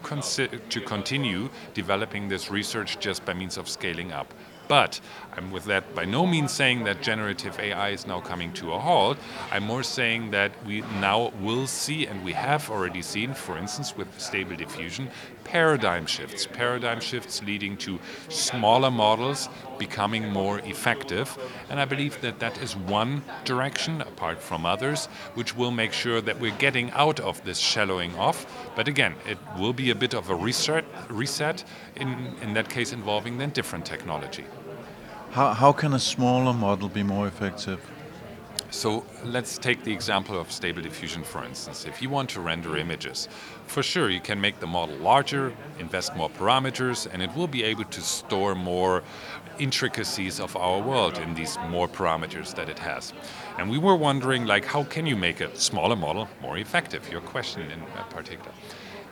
to 0.57 0.81
continue 0.81 1.49
developing 1.75 2.27
this 2.27 2.49
research 2.49 2.99
just 2.99 3.23
by 3.23 3.33
means 3.33 3.57
of 3.57 3.69
scaling 3.69 4.11
up. 4.11 4.33
But 4.67 4.99
I'm 5.37 5.51
with 5.51 5.65
that 5.65 5.93
by 5.93 6.03
no 6.03 6.25
means 6.25 6.51
saying 6.51 6.83
that 6.85 7.03
generative 7.03 7.59
AI 7.59 7.89
is 7.89 8.07
now 8.07 8.19
coming 8.19 8.51
to 8.53 8.73
a 8.73 8.79
halt. 8.79 9.19
I'm 9.51 9.63
more 9.63 9.83
saying 9.83 10.31
that 10.31 10.51
we 10.65 10.81
now 10.99 11.31
will 11.39 11.67
see, 11.67 12.07
and 12.07 12.25
we 12.25 12.33
have 12.33 12.71
already 12.71 13.03
seen, 13.03 13.35
for 13.35 13.55
instance, 13.55 13.95
with 13.95 14.07
stable 14.19 14.55
diffusion, 14.55 15.11
paradigm 15.43 16.07
shifts. 16.07 16.47
Paradigm 16.47 16.99
shifts 16.99 17.43
leading 17.43 17.77
to 17.77 17.99
smaller 18.29 18.89
models 18.89 19.47
becoming 19.77 20.27
more 20.29 20.57
effective. 20.59 21.37
And 21.69 21.79
I 21.79 21.85
believe 21.85 22.19
that 22.21 22.39
that 22.39 22.57
is 22.59 22.75
one 22.75 23.21
direction, 23.45 24.01
apart 24.01 24.41
from 24.41 24.65
others, 24.65 25.05
which 25.35 25.55
will 25.55 25.71
make 25.71 25.93
sure 25.93 26.19
that 26.19 26.39
we're 26.39 26.57
getting 26.57 26.89
out 26.91 27.19
of 27.19 27.43
this 27.43 27.59
shallowing 27.59 28.15
off. 28.15 28.45
But 28.75 28.87
again, 28.87 29.13
it 29.27 29.37
will 29.59 29.73
be 29.73 29.91
a 29.91 29.95
bit 29.95 30.15
of 30.15 30.31
a 30.31 30.35
reset, 30.35 30.83
reset 31.09 31.63
in, 31.95 32.35
in 32.41 32.53
that 32.55 32.69
case 32.69 32.91
involving 32.91 33.37
then 33.37 33.51
different 33.51 33.85
technology. 33.85 34.45
How, 35.37 35.53
how 35.53 35.71
can 35.71 35.93
a 35.93 35.99
smaller 35.99 36.51
model 36.51 36.89
be 36.89 37.03
more 37.03 37.27
effective? 37.27 37.79
So 38.71 39.05
let's 39.23 39.59
take 39.59 39.83
the 39.83 39.93
example 39.93 40.41
of 40.41 40.51
stable 40.51 40.81
diffusion, 40.81 41.23
for 41.23 41.43
instance. 41.43 41.85
If 41.85 42.01
you 42.01 42.09
want 42.09 42.31
to 42.31 42.41
render 42.41 42.75
images, 42.75 43.29
for 43.67 43.83
sure 43.83 44.09
you 44.09 44.19
can 44.19 44.41
make 44.41 44.59
the 44.59 44.65
model 44.65 44.95
larger, 44.95 45.53
invest 45.77 46.15
more 46.15 46.31
parameters, 46.31 47.07
and 47.13 47.21
it 47.21 47.35
will 47.35 47.45
be 47.45 47.63
able 47.63 47.83
to 47.83 48.01
store 48.01 48.55
more 48.55 49.03
intricacies 49.59 50.39
of 50.39 50.55
our 50.55 50.81
world 50.81 51.19
in 51.19 51.35
these 51.35 51.55
more 51.69 51.87
parameters 51.87 52.55
that 52.55 52.67
it 52.67 52.79
has. 52.79 53.13
And 53.59 53.69
we 53.69 53.77
were 53.77 53.95
wondering, 53.95 54.47
like, 54.47 54.65
how 54.65 54.85
can 54.85 55.05
you 55.05 55.15
make 55.15 55.39
a 55.39 55.55
smaller 55.55 55.95
model 55.95 56.27
more 56.41 56.57
effective? 56.57 57.07
Your 57.11 57.21
question 57.21 57.61
in 57.69 57.81
particular. 58.09 58.53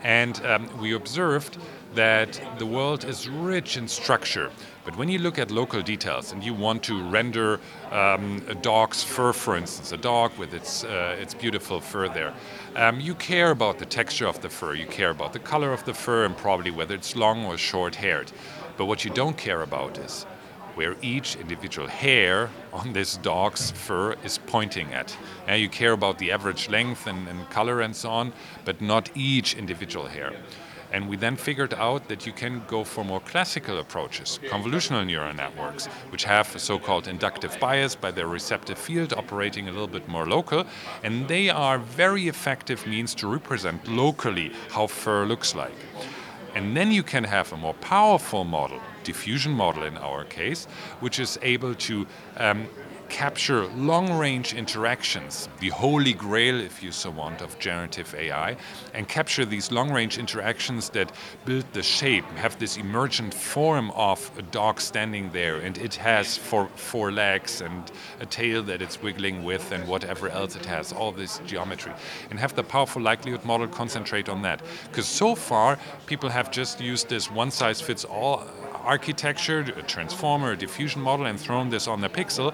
And 0.01 0.43
um, 0.43 0.69
we 0.81 0.93
observed 0.93 1.59
that 1.93 2.41
the 2.57 2.65
world 2.65 3.05
is 3.05 3.29
rich 3.29 3.77
in 3.77 3.87
structure. 3.87 4.51
But 4.85 4.95
when 4.97 5.09
you 5.09 5.17
look 5.17 5.39
at 5.39 5.49
local 5.49 5.81
details 5.81 6.31
and 6.31 6.43
you 6.43 6.53
want 6.53 6.83
to 6.83 7.01
render 7.09 7.59
um, 7.91 8.45
a 8.47 8.53
dog's 8.53 9.03
fur, 9.03 9.33
for 9.33 9.57
instance, 9.57 9.91
a 9.91 9.97
dog 9.97 10.37
with 10.37 10.53
its, 10.53 10.83
uh, 10.83 11.17
its 11.19 11.33
beautiful 11.33 11.81
fur 11.81 12.07
there, 12.07 12.33
um, 12.75 12.99
you 12.99 13.15
care 13.15 13.49
about 13.49 13.79
the 13.79 13.85
texture 13.87 14.27
of 14.27 14.41
the 14.41 14.49
fur, 14.49 14.75
you 14.75 14.85
care 14.85 15.09
about 15.09 15.33
the 15.33 15.39
color 15.39 15.73
of 15.73 15.83
the 15.85 15.93
fur, 15.93 16.23
and 16.25 16.37
probably 16.37 16.69
whether 16.69 16.93
it's 16.93 17.15
long 17.15 17.45
or 17.45 17.57
short 17.57 17.95
haired. 17.95 18.31
But 18.77 18.85
what 18.85 19.03
you 19.03 19.09
don't 19.09 19.37
care 19.37 19.63
about 19.63 19.97
is 19.97 20.27
where 20.75 20.95
each 21.01 21.35
individual 21.35 21.87
hair 21.87 22.51
on 22.71 22.93
this 22.93 23.17
dog's 23.17 23.71
fur 23.71 24.15
is 24.23 24.37
pointing 24.37 24.93
at. 24.93 25.17
And 25.47 25.59
you 25.61 25.69
care 25.69 25.93
about 25.93 26.19
the 26.19 26.31
average 26.31 26.69
length 26.69 27.07
and, 27.07 27.27
and 27.27 27.49
color 27.49 27.81
and 27.81 27.95
so 27.95 28.09
on, 28.09 28.33
but 28.65 28.81
not 28.81 29.09
each 29.15 29.55
individual 29.55 30.07
hair. 30.07 30.33
And 30.91 31.09
we 31.09 31.17
then 31.17 31.35
figured 31.35 31.73
out 31.73 32.07
that 32.07 32.25
you 32.25 32.33
can 32.33 32.63
go 32.67 32.83
for 32.83 33.03
more 33.03 33.19
classical 33.19 33.79
approaches, 33.79 34.39
convolutional 34.45 35.05
neural 35.05 35.33
networks, 35.33 35.87
which 36.09 36.23
have 36.23 36.55
a 36.55 36.59
so-called 36.59 37.07
inductive 37.07 37.57
bias 37.59 37.95
by 37.95 38.11
their 38.11 38.27
receptive 38.27 38.77
field 38.77 39.13
operating 39.13 39.67
a 39.67 39.71
little 39.71 39.87
bit 39.87 40.07
more 40.07 40.25
local. 40.25 40.65
And 41.03 41.27
they 41.27 41.49
are 41.49 41.77
very 41.77 42.27
effective 42.27 42.85
means 42.87 43.15
to 43.15 43.27
represent 43.27 43.87
locally 43.87 44.51
how 44.69 44.87
fur 44.87 45.25
looks 45.25 45.55
like. 45.55 45.75
And 46.55 46.75
then 46.75 46.91
you 46.91 47.03
can 47.03 47.25
have 47.25 47.51
a 47.51 47.57
more 47.57 47.73
powerful 47.75 48.45
model, 48.45 48.79
diffusion 49.03 49.51
model 49.51 49.83
in 49.83 49.97
our 49.97 50.23
case, 50.23 50.67
which 51.01 51.19
is 51.19 51.37
able 51.41 51.75
to 51.75 52.07
um, 52.37 52.67
capture 53.09 53.67
long-range 53.67 54.53
interactions, 54.53 55.49
the 55.59 55.69
holy 55.69 56.13
grail, 56.13 56.59
if 56.59 56.83
you 56.83 56.91
so 56.91 57.09
want, 57.09 57.41
of 57.41 57.57
generative 57.59 58.13
AI, 58.15 58.57
and 58.93 59.07
capture 59.07 59.45
these 59.45 59.71
long-range 59.71 60.17
interactions 60.17 60.89
that 60.89 61.11
build 61.45 61.65
the 61.73 61.83
shape, 61.83 62.25
have 62.35 62.57
this 62.59 62.77
emergent 62.77 63.33
form 63.33 63.91
of 63.91 64.31
a 64.37 64.41
dog 64.41 64.79
standing 64.81 65.29
there, 65.31 65.57
and 65.57 65.77
it 65.77 65.95
has 65.95 66.37
four, 66.37 66.67
four 66.75 67.11
legs 67.11 67.61
and 67.61 67.91
a 68.19 68.25
tail 68.25 68.63
that 68.63 68.81
it's 68.81 69.01
wiggling 69.01 69.43
with, 69.43 69.71
and 69.71 69.87
whatever 69.87 70.29
else 70.29 70.55
it 70.55 70.65
has, 70.65 70.91
all 70.91 71.11
this 71.11 71.39
geometry, 71.45 71.93
and 72.29 72.39
have 72.39 72.55
the 72.55 72.63
powerful 72.63 73.01
likelihood 73.01 73.43
model 73.45 73.67
concentrate 73.67 74.29
on 74.29 74.41
that. 74.41 74.61
Because 74.89 75.07
so 75.07 75.35
far, 75.35 75.77
people 76.05 76.29
have 76.29 76.51
just 76.51 76.81
used 76.81 77.09
this 77.09 77.31
one-size-fits-all 77.31 78.43
architecture, 78.83 79.61
a 79.61 79.81
transformer, 79.81 80.51
a 80.51 80.57
diffusion 80.57 81.01
model, 81.01 81.25
and 81.25 81.39
thrown 81.39 81.69
this 81.69 81.87
on 81.87 82.01
the 82.01 82.09
pixel 82.09 82.53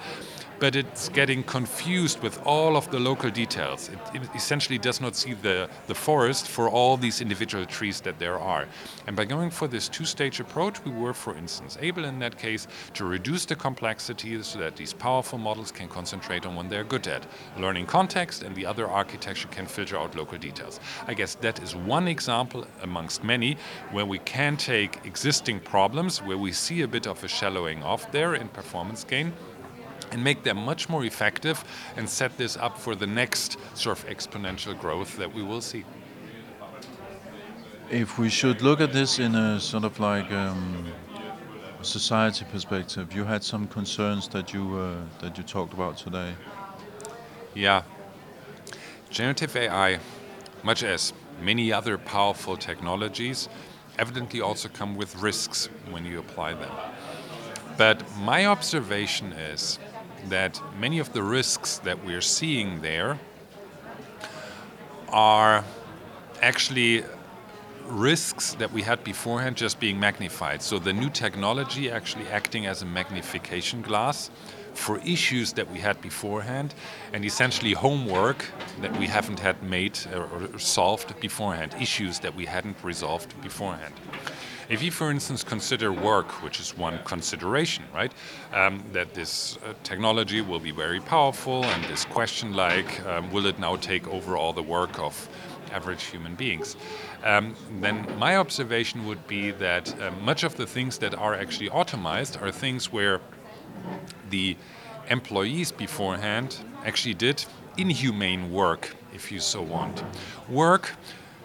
but 0.62 0.76
it's 0.76 1.08
getting 1.08 1.42
confused 1.42 2.22
with 2.22 2.40
all 2.46 2.76
of 2.76 2.88
the 2.92 3.00
local 3.00 3.28
details. 3.28 3.88
It, 3.88 3.98
it, 4.14 4.22
essentially 4.36 4.78
does 4.78 5.00
not 5.00 5.16
see 5.16 5.32
the, 5.34 5.68
the 5.88 5.94
forest 5.94 6.46
for 6.46 6.70
all 6.70 6.96
these 6.96 7.20
individual 7.20 7.66
trees 7.66 8.00
that 8.02 8.20
there 8.20 8.38
are. 8.38 8.68
And 9.08 9.16
by 9.16 9.24
going 9.24 9.50
for 9.50 9.66
this 9.66 9.88
two-stage 9.88 10.38
approach, 10.38 10.84
we 10.84 10.92
were, 10.92 11.14
for 11.14 11.36
instance, 11.36 11.76
able 11.80 12.04
in 12.04 12.20
that 12.20 12.38
case 12.38 12.68
to 12.94 13.04
reduce 13.04 13.44
the 13.44 13.56
complexity 13.56 14.40
so 14.44 14.60
that 14.60 14.76
these 14.76 14.92
powerful 14.92 15.36
models 15.36 15.72
can 15.72 15.88
concentrate 15.88 16.46
on 16.46 16.54
what 16.54 16.70
they're 16.70 16.84
good 16.84 17.08
at, 17.08 17.26
learning 17.58 17.86
context, 17.86 18.44
and 18.44 18.54
the 18.54 18.64
other 18.64 18.86
architecture 18.86 19.48
can 19.48 19.66
filter 19.66 19.98
out 19.98 20.14
local 20.14 20.38
details. 20.38 20.78
I 21.08 21.14
guess 21.14 21.34
that 21.34 21.60
is 21.60 21.74
one 21.74 22.06
example 22.06 22.64
amongst 22.84 23.24
many 23.24 23.56
where 23.90 24.06
we 24.06 24.20
can 24.20 24.56
take 24.56 25.04
existing 25.04 25.58
problems, 25.58 26.22
where 26.22 26.38
we 26.38 26.52
see 26.52 26.82
a 26.82 26.88
bit 26.88 27.08
of 27.08 27.24
a 27.24 27.26
shallowing 27.26 27.82
off 27.82 28.12
there 28.12 28.36
in 28.36 28.46
performance 28.46 29.02
gain, 29.02 29.32
and 30.12 30.22
make 30.22 30.42
them 30.42 30.58
much 30.58 30.88
more 30.88 31.04
effective 31.04 31.64
and 31.96 32.08
set 32.08 32.36
this 32.36 32.56
up 32.56 32.78
for 32.78 32.94
the 32.94 33.06
next 33.06 33.56
sort 33.74 33.98
of 33.98 34.06
exponential 34.06 34.78
growth 34.78 35.16
that 35.16 35.34
we 35.34 35.42
will 35.42 35.60
see. 35.60 35.84
If 37.90 38.18
we 38.18 38.28
should 38.28 38.62
look 38.62 38.80
at 38.80 38.92
this 38.92 39.18
in 39.18 39.34
a 39.34 39.58
sort 39.58 39.84
of 39.84 39.98
like 39.98 40.30
um, 40.30 40.86
society 41.82 42.44
perspective, 42.50 43.12
you 43.12 43.24
had 43.24 43.42
some 43.42 43.66
concerns 43.66 44.28
that 44.28 44.52
you 44.52 44.76
uh, 44.76 44.96
that 45.20 45.36
you 45.36 45.44
talked 45.44 45.74
about 45.74 45.96
today. 45.96 46.34
Yeah, 47.54 47.82
generative 49.10 49.56
AI, 49.56 49.98
much 50.62 50.82
as 50.82 51.12
many 51.40 51.72
other 51.72 51.98
powerful 51.98 52.56
technologies, 52.56 53.48
evidently 53.98 54.40
also 54.40 54.68
come 54.68 54.96
with 54.96 55.16
risks 55.16 55.68
when 55.90 56.06
you 56.06 56.18
apply 56.18 56.54
them. 56.54 56.72
But 57.76 58.02
my 58.18 58.46
observation 58.46 59.32
is 59.32 59.78
that 60.28 60.60
many 60.78 60.98
of 60.98 61.12
the 61.12 61.22
risks 61.22 61.78
that 61.78 62.04
we're 62.04 62.20
seeing 62.20 62.80
there 62.82 63.18
are 65.08 65.64
actually 66.40 67.04
risks 67.86 68.54
that 68.54 68.72
we 68.72 68.82
had 68.82 69.02
beforehand 69.04 69.56
just 69.56 69.78
being 69.78 69.98
magnified. 69.98 70.62
So 70.62 70.78
the 70.78 70.92
new 70.92 71.10
technology 71.10 71.90
actually 71.90 72.28
acting 72.28 72.66
as 72.66 72.82
a 72.82 72.86
magnification 72.86 73.82
glass 73.82 74.30
for 74.74 74.98
issues 75.00 75.52
that 75.52 75.70
we 75.70 75.78
had 75.78 76.00
beforehand 76.00 76.74
and 77.12 77.24
essentially 77.24 77.72
homework 77.72 78.46
that 78.80 78.96
we 78.98 79.06
haven't 79.06 79.38
had 79.38 79.62
made 79.62 79.98
or 80.14 80.58
solved 80.58 81.18
beforehand, 81.20 81.74
issues 81.80 82.20
that 82.20 82.34
we 82.34 82.46
hadn't 82.46 82.76
resolved 82.82 83.40
beforehand. 83.42 83.94
If 84.72 84.82
you, 84.82 84.90
for 84.90 85.10
instance, 85.10 85.44
consider 85.44 85.92
work, 85.92 86.42
which 86.42 86.58
is 86.58 86.74
one 86.74 86.98
consideration, 87.04 87.84
right, 87.92 88.10
um, 88.54 88.82
that 88.94 89.12
this 89.12 89.58
uh, 89.58 89.74
technology 89.82 90.40
will 90.40 90.60
be 90.60 90.70
very 90.70 90.98
powerful, 90.98 91.62
and 91.62 91.84
this 91.84 92.06
question 92.06 92.54
like, 92.54 93.04
um, 93.04 93.30
will 93.30 93.44
it 93.44 93.58
now 93.58 93.76
take 93.76 94.08
over 94.08 94.34
all 94.34 94.54
the 94.54 94.62
work 94.62 94.98
of 94.98 95.28
average 95.72 96.04
human 96.04 96.34
beings? 96.36 96.76
Um, 97.22 97.54
then 97.82 98.06
my 98.18 98.38
observation 98.38 99.06
would 99.06 99.26
be 99.26 99.50
that 99.50 99.94
uh, 100.00 100.10
much 100.22 100.42
of 100.42 100.56
the 100.56 100.66
things 100.66 100.96
that 101.00 101.14
are 101.14 101.34
actually 101.34 101.68
automized 101.68 102.40
are 102.40 102.50
things 102.50 102.90
where 102.90 103.20
the 104.30 104.56
employees 105.10 105.70
beforehand 105.70 106.56
actually 106.86 107.12
did 107.12 107.44
inhumane 107.76 108.50
work, 108.50 108.96
if 109.12 109.30
you 109.30 109.38
so 109.38 109.60
want. 109.60 110.02
Work 110.48 110.94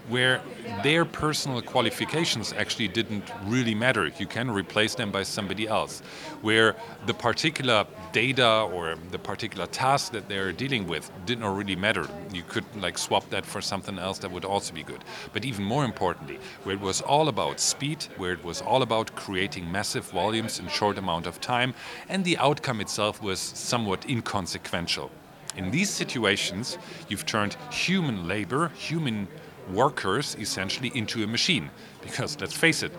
where 0.08 0.42
their 0.84 1.06
personal 1.06 1.62
qualifications 1.62 2.54
actually 2.54 2.88
didn't 2.88 3.32
really 3.46 3.76
matter. 3.76 4.12
You 4.18 4.26
can 4.26 4.50
replace 4.50 4.96
them 4.96 5.12
by 5.12 5.24
somebody 5.24 5.68
else. 5.68 6.02
Where 6.42 6.76
the 7.06 7.14
particular 7.14 7.86
data 8.12 8.68
or 8.74 8.96
the 9.12 9.20
particular 9.20 9.68
task 9.68 10.12
that 10.14 10.28
they're 10.30 10.54
dealing 10.54 10.88
with 10.88 11.12
didn't 11.26 11.46
really 11.46 11.76
matter. 11.76 12.08
You 12.34 12.44
could 12.44 12.66
like 12.76 12.98
swap 12.98 13.30
that 13.32 13.46
for 13.46 13.62
something 13.62 14.00
else 14.00 14.20
that 14.20 14.32
would 14.32 14.46
also 14.46 14.74
be 14.74 14.84
good. 14.84 15.04
But 15.34 15.46
even 15.46 15.64
more 15.64 15.84
importantly, 15.84 16.40
where 16.64 16.76
it 16.76 16.82
was 16.82 17.02
all 17.02 17.28
about 17.28 17.60
speed, 17.60 18.06
where 18.18 18.34
it 18.34 18.44
was 18.44 18.62
all 18.62 18.82
about 18.82 19.16
creating 19.16 19.72
massive 19.72 20.06
volumes 20.06 20.60
in 20.60 20.68
short 20.68 20.98
amount 20.98 21.28
of 21.28 21.42
time, 21.42 21.74
and 22.08 22.24
the 22.24 22.38
outcome 22.38 22.82
itself 22.82 23.22
was 23.22 23.40
somewhat 23.40 24.10
inconsequential. 24.10 25.12
In 25.58 25.72
these 25.72 25.90
situations, 25.90 26.78
you've 27.10 27.26
turned 27.26 27.58
human 27.72 28.28
labor, 28.28 28.70
human 28.78 29.28
workers 29.74 30.36
essentially 30.40 30.92
into 30.96 31.24
a 31.24 31.28
machine. 31.28 31.70
Because 32.02 32.40
let's 32.40 32.54
face 32.54 32.84
it, 32.84 32.92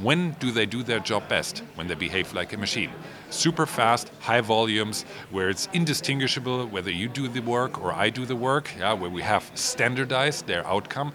when 0.00 0.32
do 0.40 0.50
they 0.50 0.66
do 0.66 0.82
their 0.82 1.00
job 1.00 1.28
best? 1.28 1.62
When 1.74 1.88
they 1.88 1.94
behave 1.94 2.32
like 2.32 2.52
a 2.52 2.56
machine. 2.56 2.90
Super 3.30 3.66
fast, 3.66 4.10
high 4.20 4.40
volumes, 4.40 5.04
where 5.30 5.48
it's 5.48 5.68
indistinguishable 5.72 6.66
whether 6.66 6.90
you 6.90 7.08
do 7.08 7.28
the 7.28 7.40
work 7.40 7.80
or 7.80 7.92
I 7.92 8.10
do 8.10 8.24
the 8.24 8.36
work, 8.36 8.70
yeah, 8.78 8.92
where 8.92 9.10
we 9.10 9.22
have 9.22 9.50
standardized 9.54 10.46
their 10.46 10.66
outcome. 10.66 11.12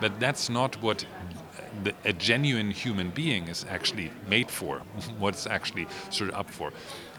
But 0.00 0.18
that's 0.18 0.50
not 0.50 0.80
what 0.82 1.04
a 2.04 2.12
genuine 2.12 2.70
human 2.70 3.10
being 3.10 3.48
is 3.48 3.64
actually 3.68 4.10
made 4.28 4.50
for, 4.50 4.78
what's 5.18 5.46
actually 5.46 5.86
sort 6.10 6.30
of 6.30 6.36
up 6.36 6.50
for. 6.50 6.72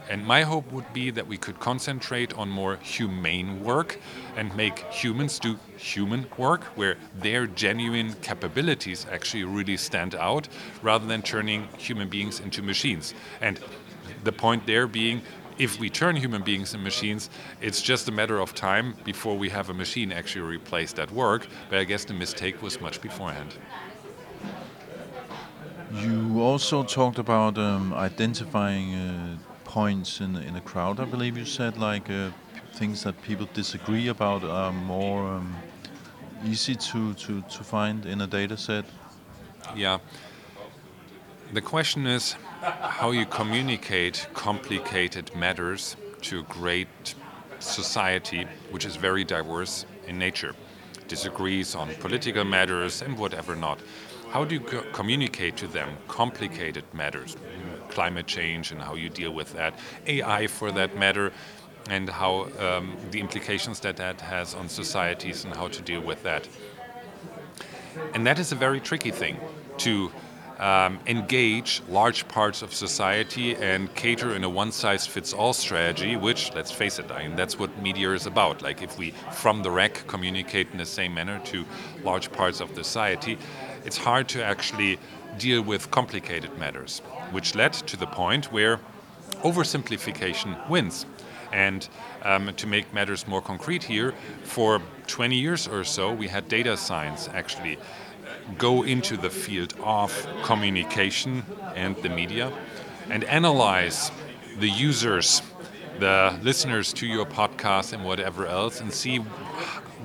And 0.10 0.26
my 0.26 0.44
hope 0.44 0.72
would 0.72 0.92
be 0.94 1.10
that 1.12 1.28
we 1.28 1.38
could 1.38 1.60
concentrate 1.60 2.34
on 2.34 2.50
more 2.50 2.78
humane 2.78 3.64
work 3.64 4.00
and 4.36 4.56
make 4.56 4.80
humans 4.92 5.40
do 5.40 5.58
human 5.78 6.28
work 6.38 6.64
where 6.76 6.98
their 7.16 7.48
genuine 7.48 8.14
capabilities 8.22 9.06
actually 9.12 9.44
really 9.44 9.78
stand 9.78 10.14
out 10.16 10.48
rather 10.84 11.08
than 11.08 11.22
turning 11.22 11.68
human 11.78 12.08
beings 12.08 12.40
into 12.40 12.62
machines. 12.62 13.14
And 13.42 13.60
the 14.24 14.32
point 14.32 14.66
there 14.66 14.88
being 14.88 15.22
if 15.58 15.80
we 15.80 15.90
turn 15.90 16.18
human 16.18 16.42
beings 16.44 16.74
into 16.74 16.84
machines, 16.84 17.30
it's 17.62 17.82
just 17.82 18.10
a 18.10 18.12
matter 18.12 18.40
of 18.40 18.54
time 18.54 18.94
before 19.06 19.38
we 19.38 19.50
have 19.50 19.70
a 19.70 19.74
machine 19.74 20.12
actually 20.12 20.42
replace 20.42 20.92
that 20.94 21.10
work. 21.12 21.48
But 21.70 21.80
I 21.80 21.86
guess 21.86 22.04
the 22.04 22.14
mistake 22.14 22.62
was 22.62 22.82
much 22.82 23.02
beforehand. 23.02 23.56
You 25.94 26.42
also 26.42 26.84
talked 26.84 27.20
about 27.20 27.58
um, 27.58 27.94
identifying 27.94 28.94
uh, 28.96 29.38
points 29.76 30.22
in 30.22 30.32
in 30.50 30.56
a 30.56 30.62
crowd. 30.72 31.00
I 31.00 31.06
believe 31.06 31.38
you 31.38 31.46
said 31.46 31.74
like 31.78 32.10
uh, 32.10 32.30
things 32.80 33.04
that 33.04 33.16
people 33.22 33.48
disagree 33.54 34.08
about 34.10 34.44
are 34.44 34.72
more 34.72 35.22
um, 35.36 35.56
easy 36.46 36.76
to, 36.76 37.14
to, 37.14 37.42
to 37.42 37.64
find 37.64 38.06
in 38.06 38.22
a 38.22 38.28
data 38.28 38.58
set. 38.58 38.86
Yeah. 39.76 40.00
The 41.54 41.62
question 41.62 42.08
is 42.08 42.36
how 43.00 43.12
you 43.12 43.26
communicate 43.26 44.28
complicated 44.34 45.36
matters 45.36 45.96
to 46.22 46.40
a 46.40 46.44
great 46.44 47.16
society 47.60 48.48
which 48.72 48.86
is 48.86 48.96
very 48.96 49.24
diverse 49.24 49.86
in 50.08 50.18
nature, 50.18 50.54
disagrees 51.08 51.76
on 51.76 51.88
political 51.96 52.44
matters 52.44 53.02
and 53.02 53.18
whatever 53.18 53.56
not. 53.56 53.80
How 54.32 54.44
do 54.46 54.56
you 54.56 54.62
co 54.62 54.82
communicate 54.92 55.56
to 55.58 55.68
them 55.68 55.90
complicated 56.08 56.84
matters? 56.94 57.38
Climate 57.90 58.28
change 58.28 58.72
and 58.72 58.82
how 58.82 58.96
you 58.96 59.10
deal 59.10 59.32
with 59.32 59.54
that, 59.54 59.74
AI 60.08 60.48
for 60.48 60.72
that 60.72 60.98
matter, 60.98 61.32
and 61.90 62.10
how 62.10 62.48
um, 62.60 62.98
the 63.12 63.20
implications 63.20 63.80
that 63.82 63.98
that 63.98 64.20
has 64.22 64.56
on 64.56 64.70
societies 64.70 65.46
and 65.46 65.56
how 65.56 65.68
to 65.68 65.82
deal 65.82 66.02
with 66.02 66.24
that. 66.24 66.48
And 68.14 68.26
that 68.28 68.40
is 68.40 68.52
a 68.52 68.56
very 68.56 68.80
tricky 68.80 69.12
thing 69.12 69.40
to 69.78 70.12
um, 70.60 71.00
engage 71.06 71.82
large 71.90 72.28
parts 72.28 72.62
of 72.62 72.74
society 72.74 73.56
and 73.56 73.94
cater 73.96 74.36
in 74.36 74.44
a 74.44 74.50
one-size-fits-all 74.50 75.54
strategy, 75.54 76.16
which, 76.16 76.54
let's 76.54 76.72
face 76.72 77.00
it, 77.00 77.12
I 77.12 77.28
mean, 77.28 77.36
that's 77.36 77.60
what 77.60 77.78
media 77.82 78.12
is 78.14 78.26
about. 78.26 78.62
Like 78.62 78.82
if 78.82 78.98
we, 78.98 79.12
from 79.34 79.64
the 79.64 79.72
rec, 79.72 80.08
communicate 80.08 80.72
in 80.72 80.78
the 80.78 80.86
same 80.86 81.14
manner 81.14 81.42
to 81.46 81.66
large 82.04 82.32
parts 82.32 82.62
of 82.62 82.74
the 82.76 82.84
society, 82.84 83.38
it's 83.84 83.98
hard 83.98 84.28
to 84.30 84.44
actually 84.44 84.98
deal 85.38 85.62
with 85.62 85.92
complicated 85.92 86.58
matters 86.58 87.02
which 87.32 87.56
led 87.56 87.74
to 87.74 87.98
the 87.98 88.08
point 88.08 88.52
where 88.52 88.80
oversimplification 89.44 90.70
wins. 90.70 91.06
And 91.52 91.88
um, 92.24 92.54
to 92.56 92.68
make 92.68 92.94
matters 92.94 93.28
more 93.28 93.42
concrete 93.42 93.84
here, 93.84 94.14
for 94.44 94.82
20 95.08 95.36
years 95.36 95.68
or 95.68 95.84
so, 95.84 96.12
we 96.12 96.28
had 96.28 96.48
data 96.48 96.76
science 96.76 97.30
actually 97.34 97.78
go 98.58 98.84
into 98.84 99.18
the 99.18 99.30
field 99.30 99.74
of 99.84 100.28
communication 100.44 101.44
and 101.76 101.96
the 101.98 102.10
media 102.10 102.52
and 103.10 103.24
analyze 103.26 104.12
the 104.60 104.70
users, 104.70 105.42
the 106.00 106.38
listeners 106.42 106.94
to 106.94 107.08
your 107.08 107.26
podcast 107.26 107.94
and 107.94 108.04
whatever 108.04 108.48
else, 108.48 108.82
and 108.82 108.92
see 108.92 109.20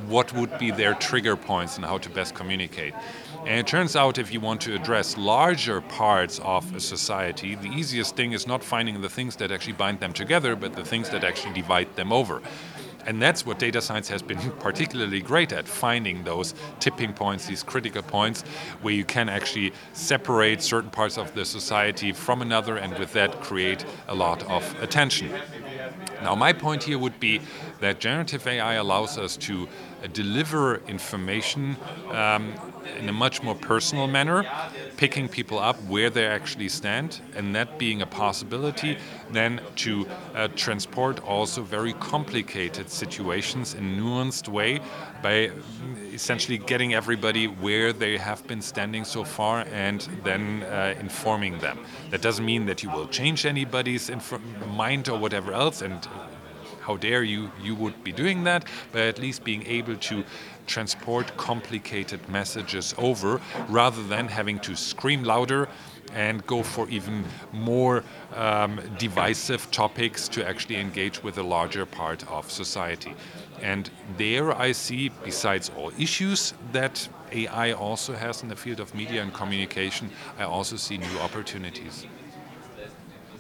what 0.09 0.33
would 0.35 0.59
be 0.59 0.70
their 0.70 0.94
trigger 0.94 1.37
points 1.37 1.76
and 1.76 1.85
how 1.85 1.98
to 1.98 2.09
best 2.11 2.35
communicate. 2.35 2.94
And 3.46 3.59
it 3.59 3.66
turns 3.66 3.96
out 3.96 4.18
if 4.18 4.33
you 4.33 4.40
want 4.40 4.61
to 4.62 4.74
address 4.74 5.16
larger 5.16 5.81
parts 5.81 6.40
of 6.40 6.74
a 6.74 6.81
society, 6.81 7.55
the 7.55 7.68
easiest 7.68 8.14
thing 8.14 8.33
is 8.33 8.46
not 8.46 8.62
finding 8.62 9.00
the 9.00 9.09
things 9.09 9.37
that 9.37 9.50
actually 9.50 9.72
bind 9.74 10.00
them 10.00 10.12
together, 10.12 10.55
but 10.57 10.74
the 10.74 10.85
things 10.85 11.09
that 11.11 11.24
actually 11.24 11.55
divide 11.55 11.96
them 11.96 12.12
over. 12.12 12.42
And 13.07 13.20
that's 13.20 13.46
what 13.46 13.59
data 13.59 13.81
science 13.81 14.09
has 14.09 14.22
been 14.22 14.38
particularly 14.61 15.20
great 15.20 15.53
at 15.53 15.66
finding 15.66 16.22
those 16.24 16.55
tipping 16.81 17.12
points, 17.12 17.46
these 17.46 17.62
critical 17.62 18.03
points, 18.03 18.42
where 18.83 18.94
you 18.94 19.05
can 19.05 19.29
actually 19.29 19.72
separate 19.94 20.62
certain 20.62 20.90
parts 20.90 21.16
of 21.16 21.35
the 21.35 21.44
society 21.44 22.12
from 22.12 22.42
another 22.42 22.76
and 22.76 22.98
with 22.98 23.12
that 23.14 23.40
create 23.40 23.85
a 24.09 24.14
lot 24.14 24.42
of 24.44 24.83
attention. 24.83 25.33
Now, 26.22 26.34
my 26.34 26.52
point 26.52 26.84
here 26.84 26.98
would 26.98 27.18
be 27.18 27.40
that 27.80 28.00
generative 28.00 28.46
AI 28.46 28.74
allows 28.74 29.16
us 29.18 29.36
to 29.38 29.68
deliver 30.12 30.76
information 30.86 31.76
um, 32.10 32.54
in 32.98 33.08
a 33.08 33.12
much 33.12 33.42
more 33.42 33.54
personal 33.54 34.06
manner, 34.06 34.44
picking 34.96 35.28
people 35.28 35.58
up 35.58 35.82
where 35.84 36.10
they 36.10 36.26
actually 36.26 36.68
stand, 36.68 37.20
and 37.34 37.54
that 37.54 37.78
being 37.78 38.02
a 38.02 38.06
possibility, 38.06 38.98
then 39.30 39.60
to 39.76 40.06
uh, 40.34 40.48
transport 40.56 41.20
also 41.20 41.62
very 41.62 41.92
complicated 41.94 42.90
situations 42.90 43.74
in 43.74 43.96
nuanced 43.96 44.48
way 44.48 44.80
by 45.22 45.50
essentially 46.20 46.59
getting 46.59 46.92
everybody 46.92 47.46
where 47.46 47.94
they 47.94 48.18
have 48.18 48.46
been 48.46 48.61
standing 48.61 49.04
so 49.04 49.24
far 49.24 49.64
and 49.72 50.06
then 50.22 50.62
uh, 50.64 50.94
informing 51.00 51.59
them. 51.61 51.78
That 52.11 52.20
doesn't 52.20 52.44
mean 52.44 52.66
that 52.66 52.83
you 52.83 52.90
will 52.90 53.09
change 53.09 53.46
anybody's 53.46 54.11
mind 54.76 55.09
or 55.09 55.18
whatever 55.18 55.54
else, 55.54 55.80
and 55.80 56.06
how 56.83 56.98
dare 56.98 57.22
you, 57.22 57.50
you 57.62 57.74
would 57.74 58.04
be 58.04 58.12
doing 58.12 58.44
that, 58.44 58.66
but 58.92 59.00
at 59.00 59.18
least 59.18 59.44
being 59.44 59.64
able 59.66 59.96
to 59.96 60.22
transport 60.66 61.35
complicated 61.38 62.20
messages 62.28 62.94
over 62.98 63.40
rather 63.70 64.02
than 64.02 64.28
having 64.28 64.59
to 64.59 64.76
scream 64.76 65.24
louder 65.24 65.68
and 66.14 66.46
go 66.46 66.62
for 66.62 66.88
even 66.88 67.24
more 67.52 68.02
um, 68.34 68.80
divisive 68.98 69.70
topics 69.70 70.28
to 70.28 70.46
actually 70.46 70.76
engage 70.76 71.22
with 71.22 71.38
a 71.38 71.42
larger 71.42 71.86
part 71.86 72.28
of 72.30 72.50
society. 72.50 73.14
And 73.62 73.90
there 74.16 74.56
I 74.56 74.72
see, 74.72 75.10
besides 75.24 75.70
all 75.76 75.92
issues 75.98 76.54
that 76.72 77.08
AI 77.32 77.72
also 77.72 78.14
has 78.14 78.42
in 78.42 78.48
the 78.48 78.56
field 78.56 78.80
of 78.80 78.94
media 78.94 79.22
and 79.22 79.32
communication, 79.32 80.10
I 80.38 80.44
also 80.44 80.76
see 80.76 80.98
new 80.98 81.18
opportunities. 81.20 82.06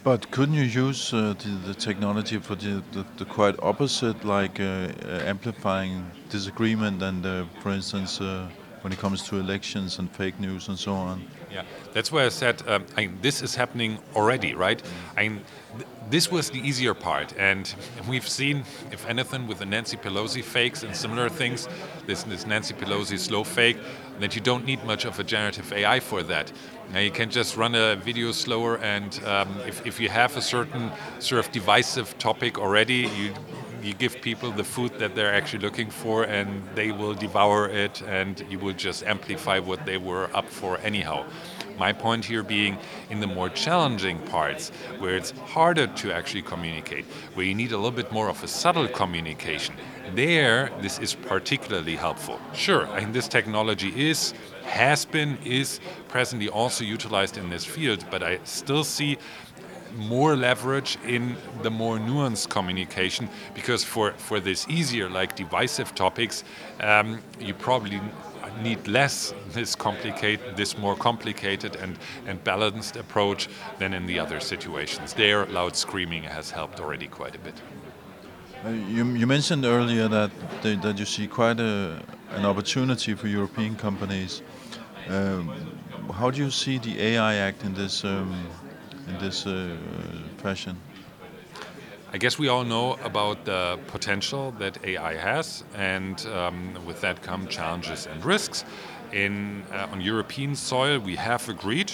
But 0.02 0.30
couldn't 0.30 0.54
you 0.54 0.62
use 0.62 1.12
uh, 1.12 1.34
the, 1.38 1.50
the, 1.66 1.74
technology 1.74 2.38
for 2.38 2.54
the, 2.54 2.82
the, 2.92 3.04
the, 3.18 3.26
quite 3.26 3.54
opposite, 3.62 4.24
like 4.24 4.58
uh, 4.58 4.64
uh, 5.04 5.22
amplifying 5.26 6.10
disagreement 6.30 7.02
and, 7.02 7.26
uh, 7.26 7.44
for 7.60 7.70
instance, 7.70 8.18
uh, 8.18 8.48
when 8.80 8.94
it 8.94 8.98
comes 8.98 9.22
to 9.28 9.36
elections 9.36 9.98
and 9.98 10.10
fake 10.10 10.40
news 10.40 10.68
and 10.68 10.78
so 10.78 10.94
on? 10.94 11.22
Yeah, 11.50 11.64
that's 11.92 12.12
why 12.12 12.24
I 12.24 12.28
said 12.28 12.62
um, 12.68 12.86
I 12.96 13.02
mean, 13.02 13.18
this 13.22 13.42
is 13.42 13.54
happening 13.54 13.98
already, 14.14 14.54
right? 14.54 14.82
I 15.16 15.28
mean, 15.28 15.44
th 15.76 15.86
this 16.10 16.30
was 16.30 16.50
the 16.50 16.60
easier 16.68 16.94
part, 16.94 17.28
and 17.38 17.64
we've 18.10 18.28
seen, 18.28 18.64
if 18.90 19.06
anything, 19.08 19.46
with 19.48 19.58
the 19.58 19.66
Nancy 19.66 19.96
Pelosi 19.96 20.42
fakes 20.42 20.82
and 20.82 20.94
similar 20.94 21.28
things, 21.28 21.68
this, 22.06 22.24
this 22.24 22.46
Nancy 22.46 22.74
Pelosi 22.74 23.18
slow 23.18 23.44
fake, 23.44 23.78
that 24.20 24.34
you 24.34 24.42
don't 24.42 24.64
need 24.64 24.80
much 24.84 25.04
of 25.06 25.18
a 25.18 25.24
generative 25.24 25.72
AI 25.72 26.00
for 26.00 26.22
that. 26.24 26.52
Now 26.92 27.00
you 27.00 27.12
can 27.12 27.30
just 27.30 27.56
run 27.56 27.74
a 27.74 27.96
video 27.96 28.32
slower, 28.32 28.78
and 28.78 29.10
um, 29.24 29.48
if, 29.66 29.86
if 29.86 30.00
you 30.00 30.08
have 30.08 30.36
a 30.36 30.42
certain 30.42 30.90
sort 31.20 31.38
of 31.44 31.52
divisive 31.52 32.08
topic 32.18 32.58
already, 32.58 33.08
you 33.18 33.32
you 33.82 33.94
give 33.94 34.20
people 34.20 34.50
the 34.50 34.64
food 34.64 34.98
that 34.98 35.14
they're 35.14 35.32
actually 35.32 35.60
looking 35.60 35.90
for 35.90 36.24
and 36.24 36.62
they 36.74 36.92
will 36.92 37.14
devour 37.14 37.68
it 37.68 38.02
and 38.02 38.44
you 38.50 38.58
will 38.58 38.74
just 38.74 39.02
amplify 39.04 39.58
what 39.58 39.84
they 39.86 39.96
were 39.96 40.28
up 40.34 40.48
for 40.48 40.78
anyhow. 40.78 41.24
My 41.78 41.94
point 41.94 42.26
here 42.26 42.42
being 42.42 42.76
in 43.08 43.20
the 43.20 43.26
more 43.26 43.48
challenging 43.48 44.18
parts 44.26 44.68
where 44.98 45.16
it's 45.16 45.30
harder 45.30 45.86
to 45.86 46.12
actually 46.12 46.42
communicate, 46.42 47.06
where 47.32 47.46
you 47.46 47.54
need 47.54 47.72
a 47.72 47.76
little 47.76 47.90
bit 47.90 48.12
more 48.12 48.28
of 48.28 48.44
a 48.44 48.48
subtle 48.48 48.86
communication. 48.86 49.74
There, 50.14 50.70
this 50.82 50.98
is 50.98 51.14
particularly 51.14 51.96
helpful. 51.96 52.38
Sure, 52.52 52.86
I 52.88 53.00
mean, 53.00 53.12
this 53.12 53.28
technology 53.28 54.10
is, 54.10 54.34
has 54.64 55.06
been, 55.06 55.38
is 55.42 55.80
presently 56.08 56.50
also 56.50 56.84
utilized 56.84 57.38
in 57.38 57.48
this 57.48 57.64
field, 57.64 58.04
but 58.10 58.22
I 58.22 58.40
still 58.44 58.84
see 58.84 59.16
more 59.96 60.36
leverage 60.36 60.98
in 61.06 61.36
the 61.62 61.70
more 61.70 61.98
nuanced 61.98 62.48
communication 62.48 63.28
because 63.54 63.84
for, 63.84 64.12
for 64.12 64.40
this 64.40 64.66
easier, 64.68 65.08
like 65.08 65.36
divisive 65.36 65.94
topics, 65.94 66.44
um, 66.80 67.20
you 67.38 67.54
probably 67.54 68.00
need 68.62 68.86
less 68.88 69.32
this 69.52 69.74
complicated, 69.74 70.56
this 70.56 70.76
more 70.76 70.96
complicated 70.96 71.76
and, 71.76 71.98
and 72.26 72.42
balanced 72.44 72.96
approach 72.96 73.48
than 73.78 73.94
in 73.94 74.06
the 74.06 74.18
other 74.18 74.40
situations. 74.40 75.14
There, 75.14 75.46
loud 75.46 75.76
screaming 75.76 76.24
has 76.24 76.50
helped 76.50 76.80
already 76.80 77.06
quite 77.06 77.34
a 77.34 77.38
bit. 77.38 77.54
Uh, 78.64 78.70
you, 78.70 79.04
you, 79.14 79.26
mentioned 79.26 79.64
earlier 79.64 80.06
that 80.06 80.30
that 80.62 80.98
you 80.98 81.06
see 81.06 81.26
quite 81.26 81.58
a, 81.60 82.02
an 82.32 82.44
opportunity 82.44 83.14
for 83.14 83.26
European 83.26 83.74
companies. 83.74 84.42
Um, 85.08 85.50
how 86.12 86.30
do 86.30 86.42
you 86.42 86.50
see 86.50 86.76
the 86.78 87.00
AI 87.00 87.36
Act 87.36 87.64
in 87.64 87.72
this 87.72 88.04
um, 88.04 88.34
in 89.10 89.18
this 89.18 89.46
uh, 89.46 89.76
fashion? 90.38 90.76
I 92.12 92.18
guess 92.18 92.38
we 92.38 92.48
all 92.48 92.64
know 92.64 92.98
about 93.04 93.44
the 93.44 93.78
potential 93.86 94.52
that 94.58 94.84
AI 94.84 95.14
has, 95.14 95.64
and 95.76 96.26
um, 96.26 96.74
with 96.86 97.00
that 97.02 97.22
come 97.22 97.46
challenges 97.46 98.06
and 98.06 98.24
risks. 98.24 98.64
In 99.12 99.64
uh, 99.72 99.92
on 99.92 100.00
European 100.00 100.54
soil, 100.54 100.98
we 100.98 101.16
have 101.16 101.48
agreed, 101.48 101.92